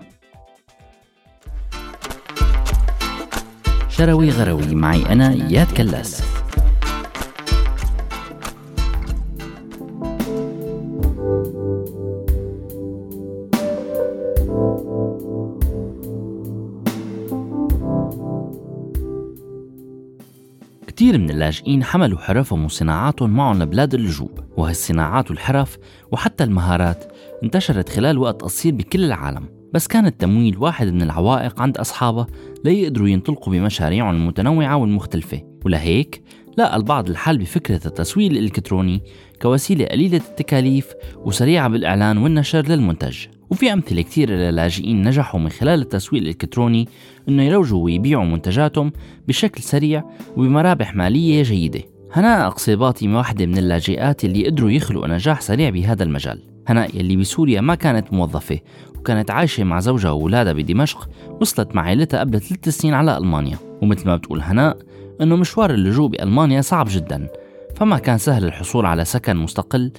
[3.97, 6.23] شروي غروي معي أنا إياد كلاس.
[20.87, 25.77] كتير من اللاجئين حملوا حرفهم وصناعاتهم معهم لبلاد اللجوء وهالصناعات والحرف
[26.11, 27.03] وحتى المهارات
[27.43, 29.54] انتشرت خلال وقت قصير بكل العالم.
[29.75, 32.27] بس كان التمويل واحد من العوائق عند أصحابها
[32.65, 35.41] ليقدروا ينطلقوا بمشاريعهم المتنوعة والمختلفة.
[35.65, 36.21] ولهيك
[36.57, 39.01] لاقى البعض الحل بفكرة التسويق الإلكتروني
[39.41, 40.93] كوسيلة قليلة التكاليف
[41.25, 43.17] وسريعة بالإعلان والنشر للمنتج.
[43.49, 46.87] وفي أمثلة كتير للاجئين نجحوا من خلال التسويق الإلكتروني
[47.29, 48.91] إنه يروجوا ويبيعوا منتجاتهم
[49.27, 50.03] بشكل سريع
[50.37, 51.81] وبمرابح مالية جيدة.
[52.13, 56.54] هناء قصيباطي واحدة من اللاجئات اللي قدروا يخلقوا نجاح سريع بهذا المجال.
[56.67, 58.59] هناء يلي بسوريا ما كانت موظفة
[58.97, 61.09] وكانت عايشة مع زوجها وأولادها بدمشق
[61.41, 63.57] وصلت مع عائلتها قبل ثلاث سنين على ألمانيا.
[63.81, 64.77] ومثل ما بتقول هناء
[65.21, 67.27] إنه مشوار اللجوء بألمانيا صعب جدا
[67.75, 69.91] فما كان سهل الحصول على سكن مستقل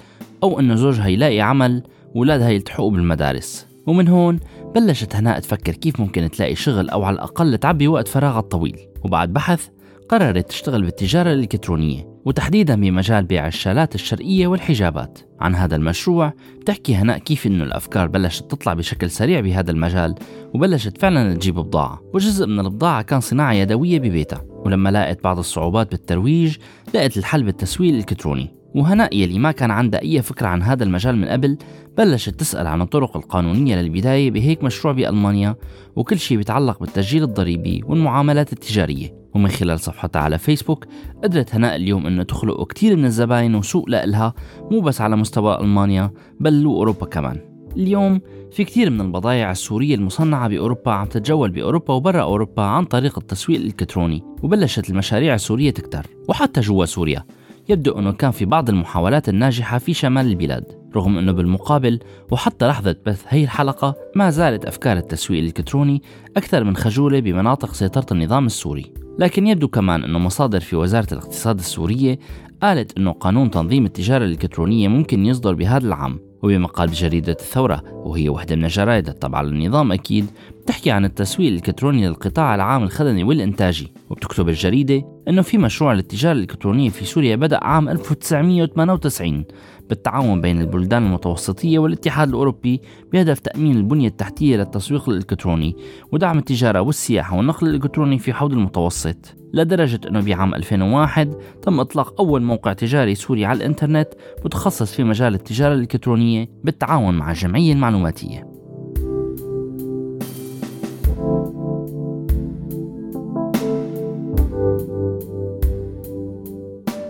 [0.42, 1.82] أو إنه زوجها يلاقي عمل
[2.14, 3.66] وولادها يلتحقوا بالمدارس.
[3.86, 4.40] ومن هون
[4.74, 8.78] بلشت هناء تفكر كيف ممكن تلاقي شغل أو على الأقل تعبي وقت فراغها الطويل.
[9.04, 9.68] وبعد بحث
[10.08, 12.15] قررت تشتغل بالتجارة الإلكترونية.
[12.26, 15.18] وتحديدا بمجال بيع الشالات الشرقية والحجابات.
[15.40, 20.14] عن هذا المشروع بتحكي هناء كيف إنه الأفكار بلشت تطلع بشكل سريع بهذا المجال
[20.54, 22.00] وبلشت فعلا تجيب بضاعة.
[22.14, 26.56] وجزء من البضاعة كان صناعة يدوية ببيتها ولما لاقت بعض الصعوبات بالترويج
[26.94, 28.50] لقت الحل بالتسويق الإلكتروني.
[28.74, 31.58] وهناء يلي ما كان عندها أي فكرة عن هذا المجال من قبل
[31.98, 35.56] بلشت تسأل عن الطرق القانونية للبداية بهيك مشروع بألمانيا
[35.96, 39.25] وكل شيء بيتعلق بالتسجيل الضريبي والمعاملات التجارية.
[39.36, 40.84] ومن خلال صفحتها على فيسبوك
[41.24, 44.34] قدرت هناء اليوم إنه تخلق كتير من الزباين وسوق لإلها
[44.70, 47.40] مو بس على مستوى ألمانيا بل وأوروبا كمان.
[47.76, 48.20] اليوم
[48.52, 53.60] في كتير من البضائع السورية المصنعة بأوروبا عم تتجول بأوروبا وبرا أوروبا عن طريق التسويق
[53.60, 57.24] الإلكتروني وبلشت المشاريع السورية تكتر وحتى جوا سوريا.
[57.68, 60.64] يبدو أنه كان في بعض المحاولات الناجحة في شمال البلاد
[60.96, 61.98] رغم أنه بالمقابل
[62.30, 66.02] وحتى لحظة بث هي الحلقة ما زالت أفكار التسويق الإلكتروني
[66.36, 69.05] أكثر من خجولة بمناطق سيطرة النظام السوري.
[69.18, 72.18] لكن يبدو كمان أنه مصادر في وزارة الاقتصاد السورية
[72.62, 78.56] قالت أنه قانون تنظيم التجارة الإلكترونية ممكن يصدر بهذا العام وبمقال بجريدة الثورة وهي واحدة
[78.56, 80.26] من الجرائد التابعة للنظام أكيد
[80.62, 83.92] بتحكي عن التسويق الإلكتروني للقطاع العام الخدمي والإنتاجي.
[84.10, 89.44] وبتكتب الجريدة أنه في مشروع للتجارة الإلكترونية في سوريا بدأ عام 1998
[89.88, 92.80] بالتعاون بين البلدان المتوسطية والاتحاد الأوروبي
[93.12, 95.76] بهدف تأمين البنية التحتية للتسويق الإلكتروني
[96.12, 99.36] ودعم التجارة والسياحة والنقل الإلكتروني في حوض المتوسط.
[99.54, 104.08] لدرجة أنه بعام 2001 تم إطلاق أول موقع تجاري سوري على الإنترنت
[104.44, 108.55] متخصص في مجال التجارة الإلكترونية بالتعاون مع الجمعية المعلوماتية.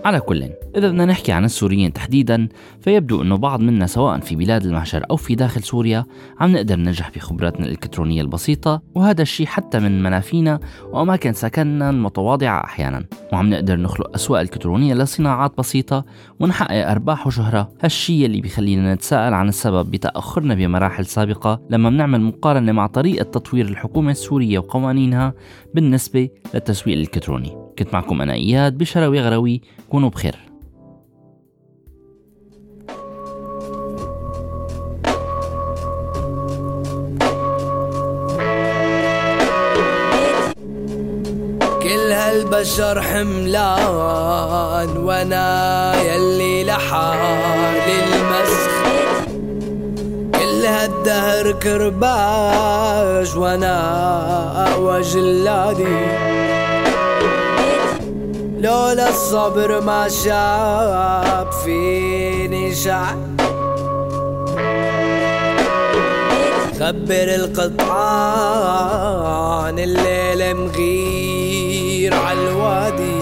[0.07, 0.43] على كل
[0.75, 2.47] إذا بدنا نحكي عن السوريين تحديدا
[2.81, 6.05] فيبدو أنه بعض منا سواء في بلاد المعشر أو في داخل سوريا
[6.39, 10.59] عم نقدر ننجح بخبراتنا الإلكترونية البسيطة وهذا الشيء حتى من منافينا
[10.91, 13.05] وأماكن سكننا المتواضعة أحيانا.
[13.33, 16.05] وعم نقدر نخلق أسواق إلكترونية لصناعات بسيطة
[16.39, 17.69] ونحقق أرباح وشهرة.
[17.81, 23.65] هالشيء اللي بيخلينا نتساءل عن السبب بتأخرنا بمراحل سابقة لما بنعمل مقارنة مع طريقة تطوير
[23.65, 25.33] الحكومة السورية وقوانينها
[25.73, 27.66] بالنسبة للتسويق الإلكتروني.
[27.79, 30.35] كنت معكم أنا إياد بشروي غروي كونوا بخير.
[41.83, 48.71] كل هالبشر حملان وأنا يلي لحالي المسخ.
[50.35, 53.77] كل هالدهر كرباج وأنا
[54.67, 56.27] اقوى جلادي
[58.59, 63.41] لولا الصبر ما شاب فيني شعب.
[66.79, 68.19] خبر القطعان
[69.79, 73.19] الليل مغير عالوادي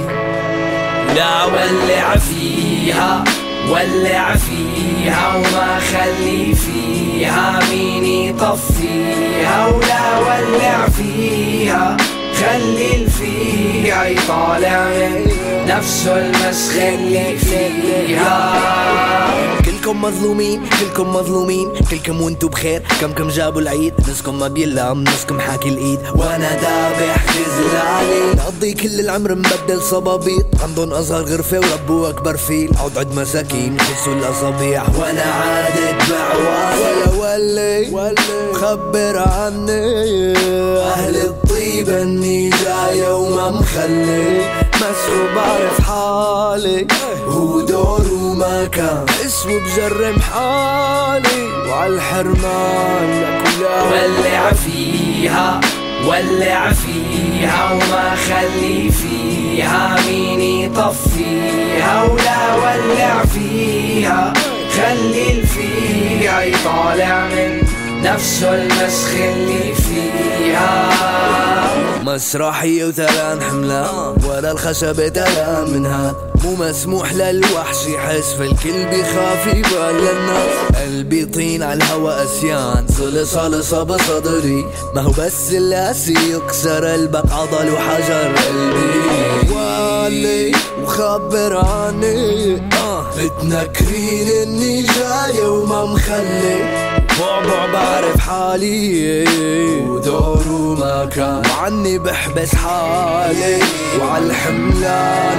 [1.15, 3.24] لا ولع فيها
[3.69, 9.67] ولع فيها وما خلي فيها مين يطفيها.
[9.67, 11.98] ولا ولع فيها
[12.36, 15.32] خلي الفيها يطالع من
[15.67, 18.62] نفسه المسخ اللي فيها.
[19.65, 22.83] كلكم مظلومين كلكم مظلومين كلكم وانتو بخير.
[23.02, 26.00] كم كم جابوا العيد نسكم ما بيلام نسكم حاكي الإيد.
[26.15, 30.46] وأنا دابح خزلاني نقضي كل العمر مبدل صبابيط.
[30.63, 32.71] عندهم أصغر غرفة وربوا أكبر فيل.
[32.81, 34.83] عود عد مساكين خسوا الأصابيع.
[35.00, 40.36] وأنا عادت بعوالي ولا ولي خبر عني.
[40.77, 41.15] أهل
[41.90, 44.42] اني جاية وما مخلي
[44.75, 46.88] مسحوب بعرف حالي
[47.27, 51.69] هو دور وما كان اسمه بجرم حالي.
[51.69, 53.83] وعالحرمان لكلها.
[53.92, 55.62] ولع فيها
[56.08, 59.96] ولع فيها وما خلي فيها.
[60.08, 64.33] مين يطفيها؟ ولا ولع فيها.
[64.77, 67.62] خلي الفيها يطالع من
[68.04, 70.90] نفسه المسخ اللي فيها.
[72.06, 76.15] مسرحية وثلان حملان ولا الخشبة تلان منها.
[76.43, 82.85] مو مسموح للوحش يحس فالكل بيخاف يبان للناس قلبي طين على الهوا أسيان.
[82.97, 84.65] صلص صلصة بصدري.
[84.95, 89.53] ما هو بس اللاسي يكسر قلبك عضل وحجر قلبي.
[89.56, 90.51] والي
[90.83, 93.06] وخبر عني آه.
[93.17, 96.94] متنكرين إني جاي وما مخلي.
[97.19, 99.23] بعبع بعرف حالي
[99.87, 101.41] ودور ومكان.
[101.51, 103.59] وعني بحبس حالي
[104.01, 105.37] وعالحملان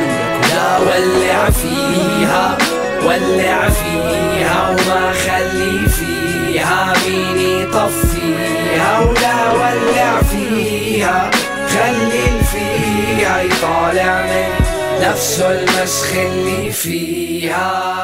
[0.49, 2.59] لا ولع فيها
[3.05, 6.93] ولع فيها وما خلي فيها.
[7.09, 11.31] مين يطفيها؟ ولا ولع فيها
[11.69, 13.43] خلي فيها.
[13.43, 14.67] يطالع من
[15.09, 17.97] نفسه المسخ اللي فيها.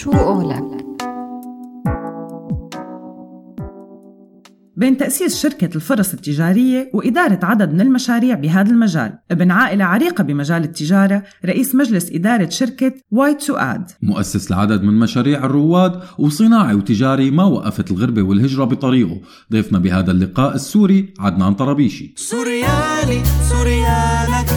[0.00, 0.64] شو قولك؟
[4.76, 10.64] بين تأسيس شركة الفرص التجارية وإدارة عدد من المشاريع بهذا المجال ابن عائلة عريقة بمجال
[10.64, 17.44] التجارة رئيس مجلس إدارة شركة وايت سؤاد مؤسس لعدد من مشاريع الرواد وصناعي وتجاري ما
[17.44, 19.20] وقفت الغربة والهجرة بطريقه.
[19.52, 22.14] ضيفنا بهذا اللقاء السوري عدنان طرابيشي.
[22.16, 24.50] سوريالي سوريالك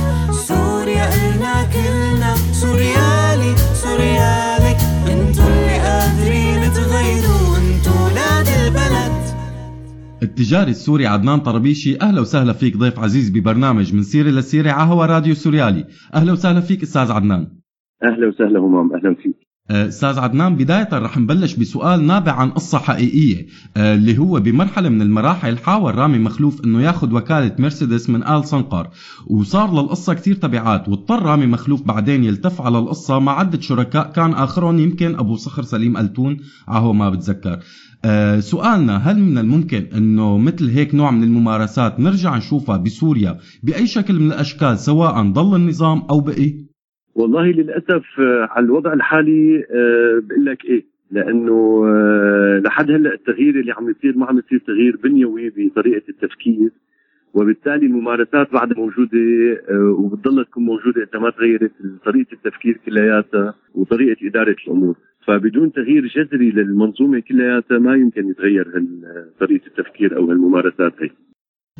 [0.48, 2.36] سوريا إلنا كلنا.
[2.54, 4.33] سوريالي سوريالك
[10.24, 15.06] التجاري السوري عدنان طرابيشي أهلا وسهلا فيك ضيف عزيز ببرنامج من سيرة لسيرة على هوا
[15.06, 15.86] راديو سوريالي.
[16.14, 17.48] أهلا وسهلا فيك أستاذ عدنان.
[18.04, 19.36] أهلا وسهلا همام أهلا فيك.
[19.72, 23.46] آه، أستاذ عدنان بداية رح نبلش بسؤال نابع عن قصة حقيقية
[23.78, 28.44] آه، اللي هو بمرحلة من المراحل حاول رامي مخلوف إنه ياخذ وكالة مرسيدس من آل
[28.46, 28.90] صنقر
[29.28, 34.34] وصار للقصة كتير تبعات واضطر رامي مخلوف بعدين يلتف على القصة مع عدة شركاء كان
[34.34, 37.60] آخرهم يمكن أبو صخر سليم ألتون عهو ما بتذكر.
[38.40, 44.14] سؤالنا هل من الممكن إنه مثل هيك نوع من الممارسات نرجع نشوفها بسوريا بأي شكل
[44.14, 46.54] من الأشكال سواء ضل النظام أو بقي؟
[47.16, 53.60] والله للأسف آه، على الوضع الحالي آه، بقول لك إيه لأنه آه، لحد هلأ التغيير
[53.60, 56.72] اللي عم يصير ما عم يصير تغيير بنيوي بطريقة التفكير
[57.34, 59.20] وبالتالي الممارسات بعدها موجودة
[59.70, 61.72] آه، وبتضلها تكون موجودة إن ما تغيرت
[62.06, 64.96] طريقة التفكير كلياتها وطريقة إدارة الأمور
[65.28, 68.66] فبدون تغيير جذري للمنظومة كلياتها ما يمكن يتغير
[69.40, 71.10] طريقه التفكير أو هالممارسات هي.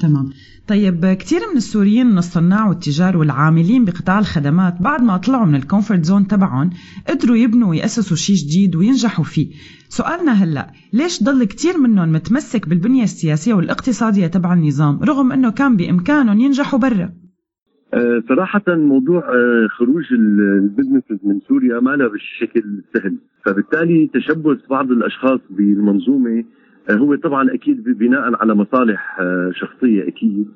[0.02, 0.30] تمام.
[0.68, 5.62] طيب كثير من السوريين من الصناع والتجار والعاملين بقطاع الخدمات بعد ما طلعوا من ال
[5.62, 6.70] comfort zone تبعهم
[7.10, 9.48] قدروا يبنوا ويأسسوا شيء جديد وينجحوا فيه.
[9.90, 15.78] سؤالنا هلا ليش ضل كثير منهم متمسك بالبنية السياسية والاقتصادية تبع النظام رغم إنه كان
[15.78, 17.23] بإمكانهم ينجحوا برا؟
[18.30, 23.16] صراحة موضوع آه، خروج البزنسز من سوريا ما له بالشكل السهل
[23.46, 26.44] فبالتالي تشبث بعض الأشخاص بالمنظومة
[26.90, 30.48] آه، هو طبعا أكيد بناء على مصالح آه، شخصية أكيد.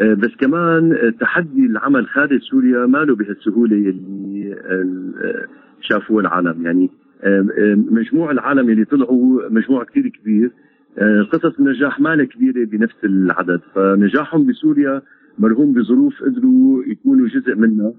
[0.00, 5.44] آه، بس كمان آه، تحدي العمل خارج سوريا ما له بهالسهولة اللي آه،
[5.80, 6.64] شافوه العالم.
[6.66, 6.90] يعني
[7.22, 10.50] آه، آه، مجموع العالم اللي طلعوا مجموع كثير كبير
[10.98, 13.60] آه، قصص النجاح ما كبيرة بنفس العدد.
[13.74, 15.02] فنجاحهم بسوريا
[15.38, 17.92] مرهون بظروف قدروا يكونوا جزء منها.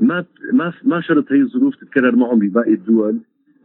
[0.00, 3.20] ما ما ما شرط هي الظروف تتكرر معهم بباقي الدول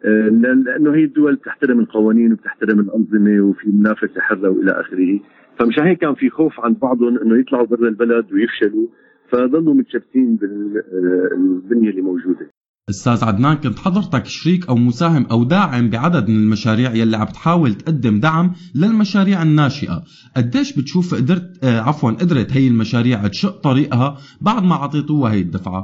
[0.05, 5.19] آه، لأنه هي الدول بتحترم القوانين وبتحترم الأنظمة وفي منافسه حره والى آخره.
[5.59, 8.87] فمشان هيك كان في خوف عند بعضهم إنه يطلعوا برا البلد ويفشلوا
[9.29, 12.47] فضلوا متشبثين بالبنيه اللي موجودة.
[12.89, 17.73] أستاذ عدنان كنت حضرتك شريك أو مساهم أو داعم بعدد من المشاريع يلي عم تحاول
[17.73, 18.47] تقدم دعم
[18.81, 19.97] للمشاريع الناشئة.
[20.37, 25.83] قديش بتشوف قدرت آه عفوا قدرت هي المشاريع تشق طريقها بعد ما أعطيتوها هي الدفعة؟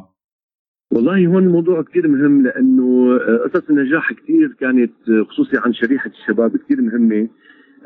[0.93, 6.11] والله هون الموضوع كثير مهم لأنه آه، قصص النجاح كثير كانت آه، خصوصي عن شريحة
[6.19, 7.27] الشباب كثير مهمة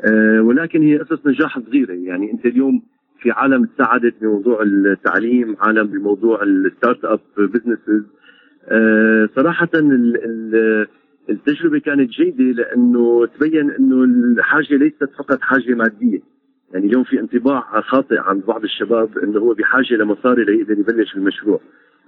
[0.04, 1.92] آه، ولكن هي قصص نجاح صغيرة.
[1.92, 2.82] يعني أنت اليوم
[3.20, 8.17] في عالم تساعدت بموضوع التعليم عالم بموضوع ال startup businesses
[9.36, 10.86] صراحة ال- ال-
[11.30, 16.20] التجربة كانت جيدة لأنه تبين أنه الحاجة ليست فقط حاجة مادية.
[16.72, 21.60] يعني اليوم في انطباع خاطئ عند بعض الشباب إنه هو بحاجة لمصاري ليقدر يبلش المشروع.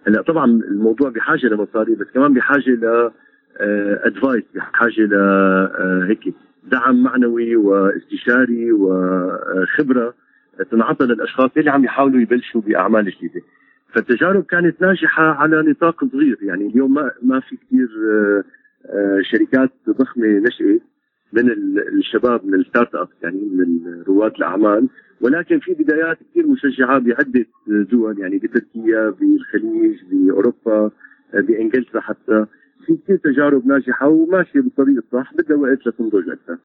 [0.07, 3.11] هلا طبعا الموضوع بحاجة لمصاري بس كمان بحاجة ل
[4.07, 6.35] ادفايس بحاجة ل آه، هيك
[6.73, 10.15] دعم معنوي واستشاري وخبرة
[10.71, 13.41] تنعطى للأشخاص اللي عم يحاولوا يبلشوا بأعمال جديدة.
[13.95, 16.39] فالتجارب كانت ناجحة على نطاق صغير.
[16.43, 18.45] يعني اليوم ما ما في كثير آه،
[18.87, 20.83] آه، شركات ضخمة نشأت
[21.33, 24.89] من ال- الشباب من ال startup يعني من رواد الأعمال.
[25.21, 27.47] ولكن في بدايات كثير مشجعة بعدة
[27.93, 30.91] دول يعني بتركيا بالخليج بأوروبا
[31.35, 32.47] بإنجلترا حتى.
[32.87, 36.59] في كثير تجارب ناجحة وماشية بالطريق الصح بدها وقت لتنضج أكثر.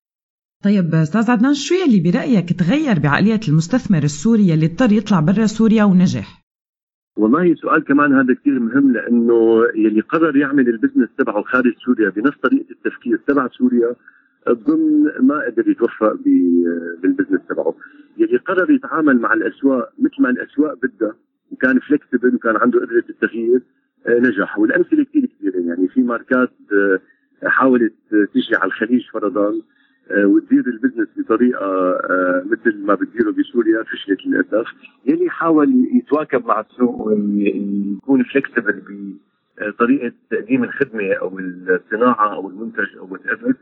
[0.63, 5.83] طيب أستاذ عدنان شو يلي برأيك تغير بعقلية المستثمر السوري يلي اضطر يطلع برا سوريا
[5.83, 6.44] ونجح؟
[7.17, 12.09] والله سؤال كمان هذا كثير مهم لأنه يلي قرر يعمل ال business تبعه خارج سوريا
[12.09, 13.95] بنفس طريقة التفكير تبع سوريا
[14.47, 16.13] اظن ما قدر يتوفق
[17.03, 17.75] بال business تبعه.
[18.17, 21.15] يلي قرر يتعامل مع الأسواق مثل ما الأسواق بدها
[21.51, 23.61] وكان flexible وكان عنده قدرة التغيير
[24.07, 24.59] آه، نجح.
[24.59, 26.99] والأمثلة كثير كثيره يعني في ماركات آه،
[27.47, 27.93] حاولت
[28.33, 29.53] تيجي على الخليج فرضا
[30.11, 31.97] وتدير ال business بطريقة
[32.45, 34.67] مثل ما بتديره بسوريا فشلت للأسف.
[35.05, 38.81] يلي حاول يتواكب مع السوق ويكون flexible
[39.61, 43.53] بطريقة تقديم الخدمة أو الصناعة أو المنتج أو whatever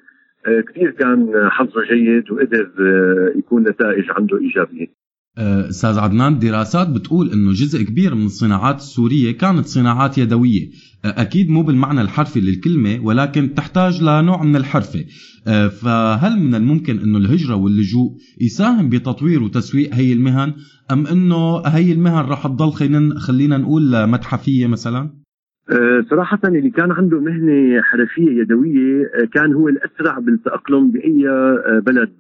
[0.62, 2.70] كثير كان حظه جيد وقدر
[3.36, 4.88] يكون نتائج عنده إيجابية.
[4.88, 5.03] آه،
[5.38, 10.70] أستاذ عدنان دراسات بتقول إنه جزء كبير من الصناعات السورية كانت صناعات يدوية.
[11.06, 15.06] أكيد مو بالمعنى الحرفي للكلمة ولكن تحتاج لنوع من الحرفة.
[15.82, 18.12] فهل من الممكن إنه الهجرة واللجوء
[18.42, 20.54] يساهم بتطوير وتسويق هي المهن
[20.92, 22.72] أم إنه هي المهن رح تضل
[23.18, 25.10] خلينا نقول متحفية مثلا؟
[26.10, 29.04] صراحة اللي كان عنده مهنة حرفية يدوية
[29.34, 31.24] كان هو الأسرع بالتأقلم بأي
[31.86, 32.12] بلد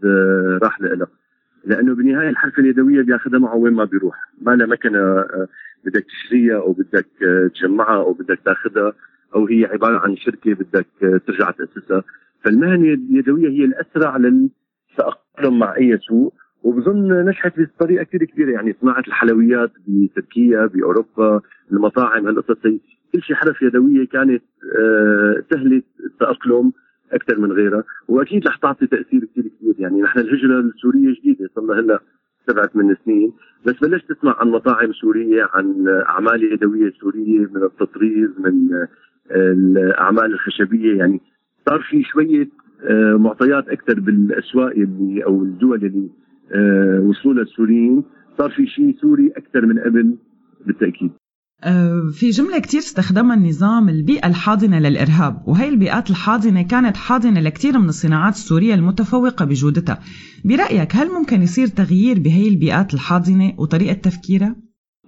[0.63, 1.22] راح له.
[1.65, 4.15] لأنه بالنهاية الحرفه اليدوية بياخذها معه وين ما بيروح.
[4.41, 5.47] ما لها مكنة آه،
[5.85, 8.93] بدك تشتريها أو بدك آه، تجمعها أو بدك تاخذها
[9.35, 12.03] أو هي عبارة عن شركة بدك آه، ترجع تأسسها.
[12.43, 16.33] فالمهنه اليدوية هي الأسرع للتأقلم مع أي سوق
[16.63, 21.41] وبظن نجحت بطريقة كثير كبيره يعني صناعة الحلويات بتركيا بأوروبا
[21.71, 22.61] المطاعم هالقصص
[23.13, 24.43] كل شيء حرف يدوية كانت
[25.51, 26.71] سهلة التأقلم.
[27.13, 27.83] أكثر من غيرها.
[28.07, 29.75] وأكيد رح تعطي تأثير كثير كبير.
[29.79, 31.99] يعني نحن الهجرة السورية جديدة صار لها هلأ
[32.47, 33.33] سبعة من سنين.
[33.65, 38.87] بس بلشت تسمع عن مطاعم سورية عن أعمال يدوية سورية من التطريز من
[39.31, 40.97] الأعمال الخشبية.
[40.97, 41.21] يعني
[41.65, 42.49] صار في شوية
[42.83, 46.09] آه، معطيات أكثر بالأسواق اللي أو الدول اللي
[46.51, 48.03] آه، وصلوا السوريين.
[48.37, 50.15] صار في شيء سوري أكثر من قبل
[50.65, 51.11] بالتأكيد.
[51.11, 51.22] آه،
[52.11, 57.89] في جملة كتير استخدمها النظام البيئة الحاضنة للإرهاب وهي البيئات الحاضنة كانت حاضنة لكثير من
[57.89, 59.99] الصناعات السورية المتفوقة بجودتها
[60.45, 64.55] برأيك هل ممكن يصير تغيير بهي البيئات الحاضنة وطريقة تفكيرها؟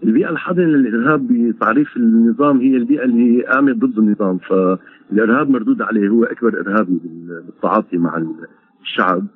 [0.04, 6.24] البيئة الحاضنة للإرهاب بتعريف النظام هي البيئة اللي قامت ضد النظام فالإرهاب مردود عليه هو
[6.24, 7.00] أكبر إرهابي
[7.46, 8.24] بالتعاطي مع
[8.82, 9.28] الشعب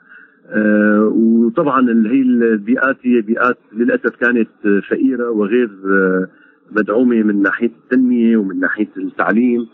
[0.50, 4.50] آه وطبعا هي البيئات هي بيئات للأسف كانت
[4.90, 6.28] فقيرة وغير آه
[6.72, 9.68] مدعومة من ناحية التنمية ومن ناحية التعليم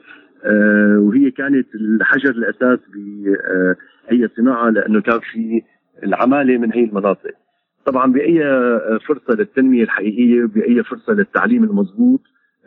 [0.45, 2.79] آه، وهي كانت الحجر الأساس
[4.09, 5.61] باي صناعة لأنه كان في
[6.03, 7.31] العمالة من هي المناطق.
[7.85, 8.39] طبعا بأي
[9.07, 12.21] فرصة للتنمية الحقيقية بأي فرصة للتعليم المضبوط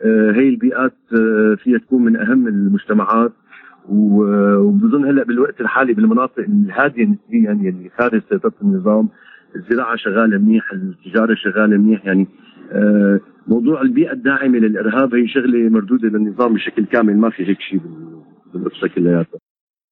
[0.05, 3.31] آه، هي البيئات آه، فيها تكون من أهم المجتمعات
[3.89, 9.09] وبظن هلأ بالوقت الحالي بالمناطق الهادية نسبيا يلي خارج سيطرة النظام
[9.55, 12.27] الزراعة شغالة منيح، التجارة شغالة منيح يعني
[13.47, 17.81] موضوع البيئة الداعمة للإرهاب هي شغلة مردودة للنظام بشكل كامل ما في هيك شيء
[18.53, 19.39] بالقصة كلياتها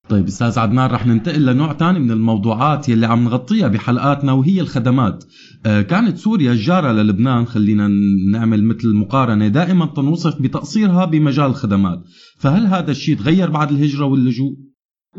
[0.08, 5.24] طيب أستاذ عدنان رح ننتقل لنوع ثاني من الموضوعات يلي عم نغطيها بحلقاتنا وهي الخدمات.
[5.66, 7.88] آه كانت سوريا الجارة للبنان خلينا
[8.32, 11.98] نعمل مثل مقارنة دائما تنوصف بتقصيرها بمجال الخدمات.
[12.38, 14.67] فهل هذا الشيء تغير بعد الهجرة واللجوء؟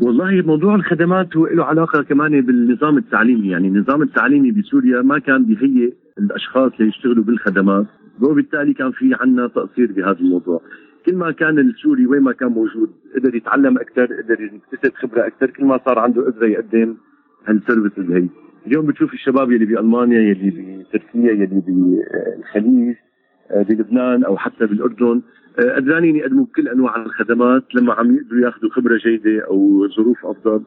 [0.00, 3.48] والله موضوع الخدمات هو له علاقة كمان بالنظام التعليمي.
[3.48, 7.86] يعني النظام التعليمي بسوريا ما كان بيهيئ الأشخاص ليشتغلوا بالخدمات.
[8.22, 10.60] وبالتالي كان في عنا تقصير بهذا الموضوع.
[11.06, 15.50] كل ما كان السوري وين ما كان موجود قدر يتعلم أكثر قدر يكتسب خبرة أكثر
[15.50, 16.94] كل ما صار عنده قدرة يقدم
[17.46, 18.28] هالسيرفيسز هي.
[18.66, 20.50] اليوم بتشوف الشباب يلي بألمانيا يلي
[20.90, 22.96] بتركيا يلي بالخليج
[23.54, 25.22] بلبنان أو حتى بالأردن.
[25.58, 30.62] آه، قدرانين يقدموا كل أنواع الخدمات لما عم يقدروا ياخذوا خبرة جيدة أو ظروف أفضل.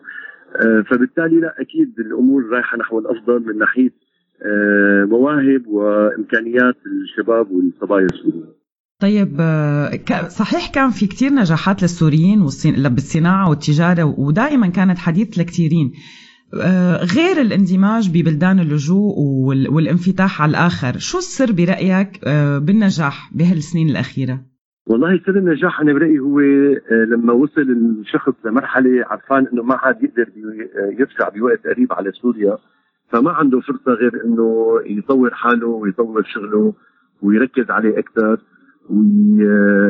[0.56, 3.92] آه، فبالتالي لا أكيد الأمور رايحة نحو الأفضل من ناحية
[4.46, 8.46] آه، مواهب وإمكانيات الشباب والصبايا السوريين.
[9.02, 12.40] طيب آه، صحيح كان في كتير نجاحات للسوريين
[12.76, 16.22] بالصناعة والتجارة ودائما كانت حديث لكثيرين آه،
[17.16, 19.14] غير الاندماج ببلدان اللجوء
[19.72, 22.26] والانفتاح على الآخر شو السر برأيك
[22.66, 24.39] بالنجاح بهالسنين الأخيرة؟
[24.88, 26.39] والله سر النجاح أنا برأيي هو
[27.12, 30.30] لما وصل الشخص لمرحلة عرفان إنه ما عاد يقدر
[30.99, 32.58] يرجع بوقت قريب على سوريا
[33.10, 36.74] فما عنده فرصة غير إنه يطور حاله ويطور شغله
[37.22, 38.39] ويركز عليه أكثر.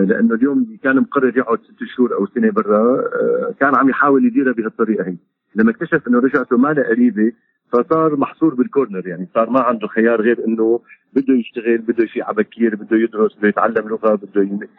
[0.07, 4.26] لأنه اليوم اللي كان مقرر يقعد ست شهور أو سنة برا آه، كان عم يحاول
[4.26, 5.16] يديرها بهالطريقة هي
[5.56, 7.32] لما اكتشف إنه رجعته ما لها قريبة
[7.72, 10.80] فصار محصور بالكورنر يعني صار ما عنده خيار غير إنه
[11.14, 14.70] بده يشتغل بده يفيع على بكير بده يدرس بده يتعلم لغة بده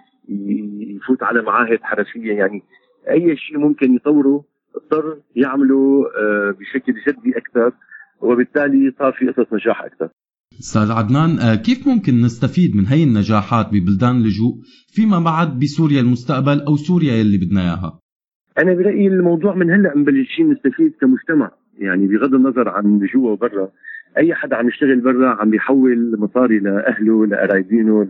[0.97, 2.63] يفوت على معاهد حرفية يعني
[3.11, 4.45] أي شيء ممكن يطوره
[4.77, 7.73] اضطر يعمله آه، بشكل جدي أكثر
[8.21, 10.09] وبالتالي صار في قصص نجاح أكثر
[10.61, 14.55] أستاذ عدنان آه، كيف ممكن نستفيد من هي النجاحات ببلدان اللجوء
[14.89, 18.01] فيما بعد بسوريا المستقبل أو سوريا يلي بدنا إياها؟
[18.59, 21.51] أنا برأيي الموضوع من هلأ مبلشين نستفيد كمجتمع.
[21.79, 23.69] يعني بغض النظر عن جوا وبرا
[24.19, 28.05] أي حدا عم يشتغل برا عم بيحول مصاري لأهله لقرايبينه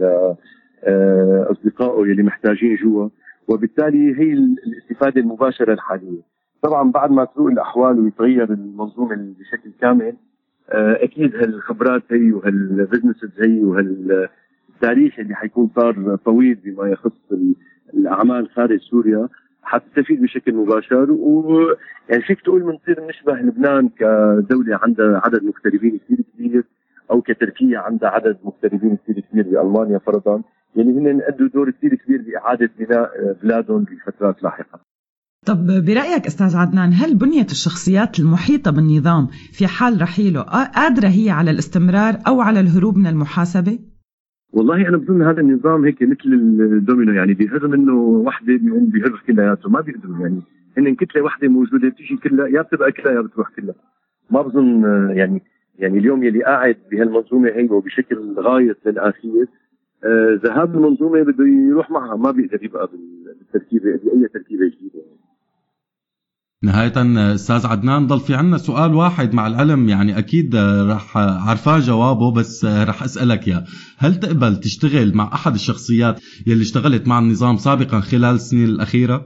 [0.86, 3.08] لاصدقائه يلي محتاجين جوا.
[3.48, 6.20] وبالتالي هي الاستفادة المباشرة الحالية.
[6.62, 10.14] طبعا بعد ما تروق الأحوال ويتغير المنظومة بشكل كامل
[10.70, 17.32] آه، أكيد هالخبرات هي وهالبزنسز هي وهالتاريخ اللي حيكون صار طويل بما يخص
[17.94, 19.28] الأعمال خارج سوريا.
[19.64, 26.64] حتستفيد بشكل مباشر ويعني فيك تقول بنصير نشبه لبنان كدولة عندها عدد مغتربين كثير كبير
[27.10, 30.42] أو كتركيا عندها عدد مغتربين كثير كبير بألمانيا فرضا
[30.76, 33.10] يعني هن أدوا دور كثير كبير بإعادة بناء
[33.42, 34.80] بلادهم بفترات لاحقة.
[35.46, 40.40] طب برأيك أستاذ عدنان هل بنية الشخصيات المحيطة بالنظام في حال رحيله
[40.76, 43.78] قادرة هي على الاستمرار أو على الهروب من المحاسبة؟
[44.54, 46.20] والله أنا بظن هذا النظام هيك مثل
[46.62, 50.42] الدومينو يعني بيهر منه وحدة بيقوم بيهر كلياته ما بيقدروا يعني
[50.78, 53.74] هن كتلة وحدة موجودة بتيجي كلها يا بتبقى كلها يا بتروح كلها
[54.30, 55.42] ما بظن يعني
[55.78, 59.46] يعني اليوم يلي قاعد بهالمنظومة هي وبشكل غاية للاخير
[60.04, 62.88] آه ذهاب المنظومة بده يروح معها ما بيقدر يبقى
[63.40, 65.23] بالتركيبة بأي تركيبة جديدة يعني.
[66.64, 66.92] نهاية
[67.34, 70.56] أستاذ عدنان ضل في عنا سؤال واحد مع العلم يعني أكيد
[70.90, 71.16] رح
[71.48, 73.64] عرفان جوابه بس رح أسألك إياه.
[73.98, 79.24] هل تقبل تشتغل مع أحد الشخصيات يلي اشتغلت مع النظام سابقا خلال السنين الأخيرة؟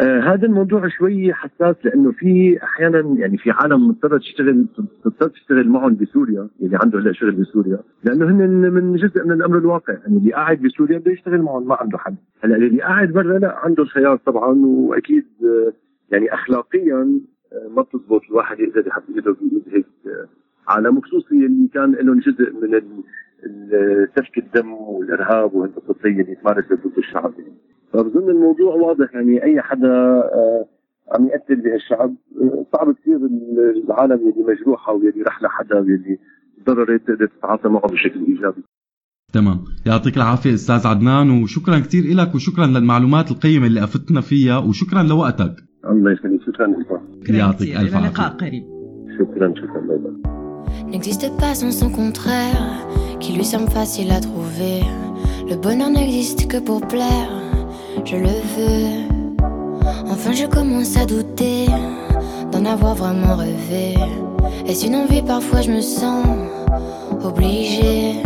[0.00, 4.66] آه هذا الموضوع شوي حساس لأنه في أحيانا يعني في عالم مضطرة تشتغل
[5.04, 9.58] تضطر تشتغل معهم بسوريا اللي عنده هلا شغل بسوريا لأنه هن من جزء من الأمر
[9.58, 9.92] الواقع.
[9.92, 12.16] يعني اللي قاعد بسوريا بده يشتغل معهم ما عنده حد.
[12.44, 15.72] هلا اللي قاعد برا لا عنده الخيار طبعا وأكيد آه
[16.12, 17.20] يعني اخلاقيا
[17.52, 18.22] آه، ما بتزبط.
[18.30, 20.28] الواحد يقدر يحط إيده بايد هيك آه،
[20.68, 23.02] عالم خصوصي اللي كان لهم جزء من
[24.16, 27.54] سفك الدم والإرهاب والقصص اللي تمارست ضد الشعب يعني.
[27.92, 29.14] فبظن الموضوع واضح.
[29.14, 30.66] يعني أي حدا آه،
[31.14, 32.14] عم يقتل بهالشعب
[32.72, 33.16] صعب كثير
[33.86, 36.18] العالم اللي مجروحة واللي رح لحدا واللي
[36.66, 38.62] ضررت تقدر تتعاطى معه بشكل إيجابي.
[39.32, 39.64] تمام.
[39.86, 45.71] يعطيك العافية أستاذ عدنان وشكرا كثير لك وشكرا للمعلومات القيمة اللي أفتنا فيها وشكرا لوقتك.
[45.89, 46.73] الله يخليك شكرا
[47.29, 48.63] يعطيك ألف عافية لقاء قريب
[49.19, 50.37] شكرا شكرا باي
[50.91, 52.87] N'existe pas sans son contraire,
[53.19, 54.81] qui lui semble facile à trouver.
[55.49, 57.31] Le bonheur n'existe que pour plaire,
[58.05, 59.17] je le veux.
[60.13, 61.65] Enfin, je commence à douter
[62.51, 63.95] d'en avoir vraiment rêvé.
[64.65, 66.25] Est-ce une envie Parfois, je me sens
[67.23, 68.21] obligée.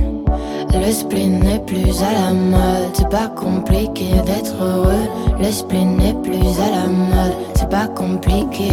[0.84, 5.08] Le spleen n'est plus à la mode, c'est pas compliqué d'être heureux.
[5.38, 8.70] Le spleen n'est plus à la mode, c'est pas compliqué.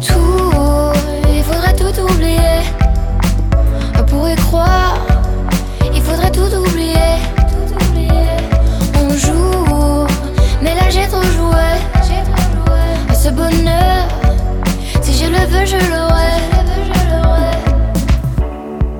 [0.00, 0.92] Tout,
[1.32, 2.62] il faudrait tout oublier.
[3.98, 4.98] On pourrait croire,
[5.94, 7.18] il faudrait tout oublier.
[9.00, 10.06] On joue,
[10.62, 11.54] mais là j'ai trop joué.
[13.14, 14.08] Ce bonheur,
[15.02, 16.42] si je le veux, je l'aurai.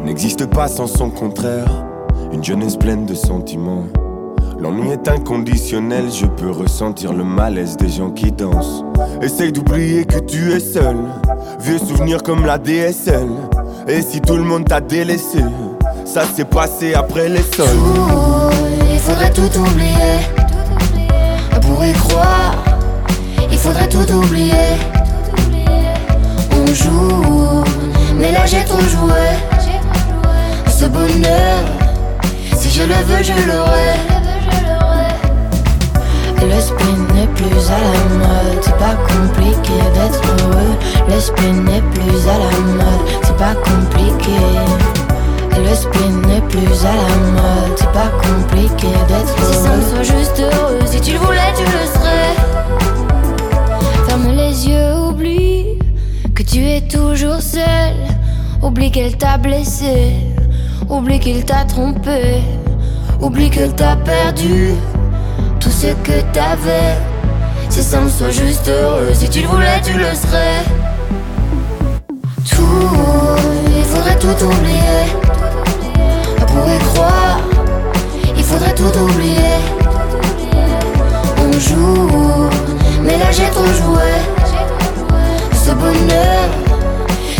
[0.04, 1.84] N'existe pas sans son contraire.
[2.32, 3.84] Une jeunesse pleine de sentiments.
[4.58, 8.84] L'ennui est inconditionnel, je peux ressentir le malaise des gens qui dansent.
[9.20, 10.96] Essaye d'oublier que tu es seul,
[11.60, 13.28] vieux souvenirs comme la DSL.
[13.88, 15.40] Et si tout le monde t'a délaissé,
[16.04, 17.66] ça s'est passé après les sols.
[18.92, 20.20] il faudrait tout oublier.
[21.60, 22.54] Pour y croire,
[23.50, 24.78] il faudrait tout oublier.
[26.52, 27.64] On joue,
[28.16, 29.53] mais là j'ai trop joué.
[32.86, 33.94] Le veux, je l'aurai.
[36.42, 40.76] Le spin n'est plus à la mode, c'est pas compliqué d'être heureux.
[41.08, 44.38] Le spin n'est plus à la mode, c'est pas compliqué.
[45.56, 49.52] Le spin n'est plus à la mode, c'est pas compliqué d'être heureux.
[49.52, 52.34] Si ça me soit juste heureux, si tu le voulais, tu le serais.
[54.06, 55.78] Ferme les yeux, oublie
[56.34, 57.94] que tu es toujours seul.
[58.62, 60.14] Oublie qu'elle t'a blessé,
[60.88, 62.42] oublie qu'il t'a trompé.
[63.20, 64.74] Oublie que t'as perdu
[65.60, 66.96] tout ce que t'avais.
[67.70, 70.62] Si ça me soit juste heureux, si tu le voulais, tu le serais.
[72.50, 73.36] Tout,
[73.76, 75.04] il faudrait tout oublier.
[76.46, 77.40] Pour y croire,
[78.36, 79.58] il faudrait tout oublier.
[81.38, 82.48] On joue,
[83.02, 84.12] mais là j'ai trop joué.
[85.52, 86.48] Ce bonheur,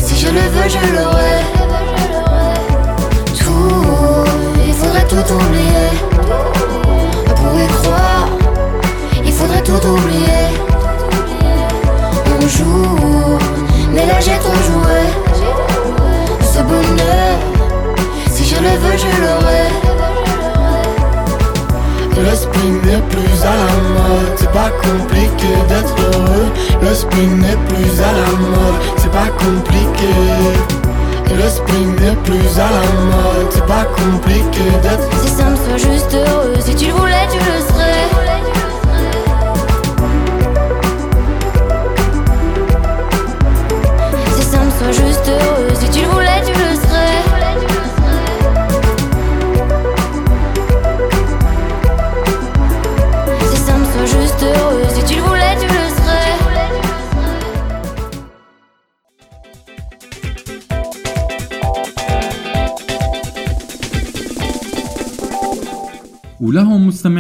[0.02, 1.53] si je le veux, je l'aurai.
[5.22, 5.90] Tout oublier.
[7.36, 8.28] Pour y croire,
[9.24, 10.44] il faudrait tout oublier.
[12.56, 13.38] tout.
[13.92, 15.00] Mais là j'ai trop joué.
[16.52, 17.36] Ce bonheur,
[18.32, 19.66] si je le veux, je l'aurai.
[22.16, 26.48] Le spin n'est plus à la mode, c'est pas compliqué d'être heureux.
[26.82, 30.83] Le spin n'est plus à la mode, c'est pas compliqué.
[31.30, 36.14] Le spin n'est plus à la mode, c'est pas compliqué d'être C'est simple, sois juste
[36.14, 36.54] heureux.
[36.60, 37.83] Si tu le voulais, tu le serais.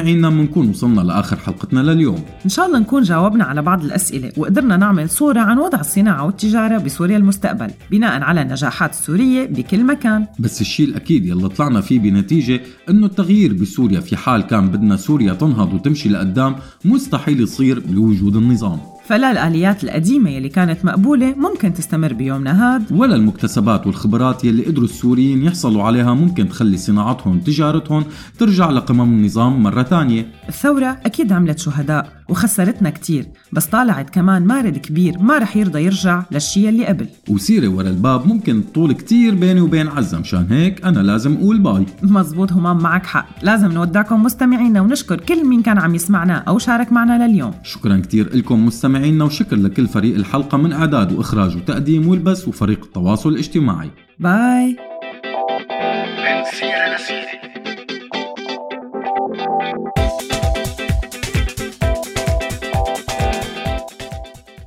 [0.04, 2.24] مستمعينا بنكون وصلنا لآخر حلقتنا لليوم.
[2.44, 6.78] إن شاء الله نكون جاوبنا على بعض الأسئلة وقدرنا نعمل صورة عن وضع الصناعة والتجارة
[6.78, 10.26] بسوريا المستقبل بناء على النجاحات السورية بكل مكان.
[10.38, 15.32] بس الشيء الأكيد يلي طلعنا فيه بنتيجة إنه التغيير بسوريا في حال كان بدنا سوريا
[15.32, 18.78] تنهض وتمشي لقدام مستحيل يصير بوجود النظام.
[19.04, 24.84] فلا الآليات القديمة يلي كانت مقبولة ممكن تستمر بيومنا هاد ولا المكتسبات والخبرات يلي قدروا
[24.84, 28.04] السوريين يحصلوا عليها ممكن تخلي صناعتهم وتجارتهم
[28.38, 34.78] ترجع لقمم النظام مرة تانية الثورة أكيد عملت شهداء وخسرتنا كتير بس طالعت كمان مارد
[34.78, 37.08] كبير ما رح يرضى يرجع للشي اللي قبل.
[37.28, 41.86] وسيرة ورا الباب ممكن تطول كتير بيني وبين عزة مشان هيك أنا لازم أقول باي.
[42.02, 43.26] مزبوط همام معك حق.
[43.42, 47.54] لازم نودعكم مستمعينا ونشكر كل مين كان عم يسمعنا أو شارك معنا لليوم.
[47.62, 53.28] شكرا كتير لكم مستمعينا وشكر لكل فريق الحلقة من إعداد وإخراج وتقديم والبث وفريق التواصل
[53.28, 53.90] الاجتماعي.
[54.18, 54.76] باي.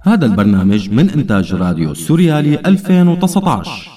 [0.02, 3.97] هذا البرنامج من إنتاج راديو سوريالي 2019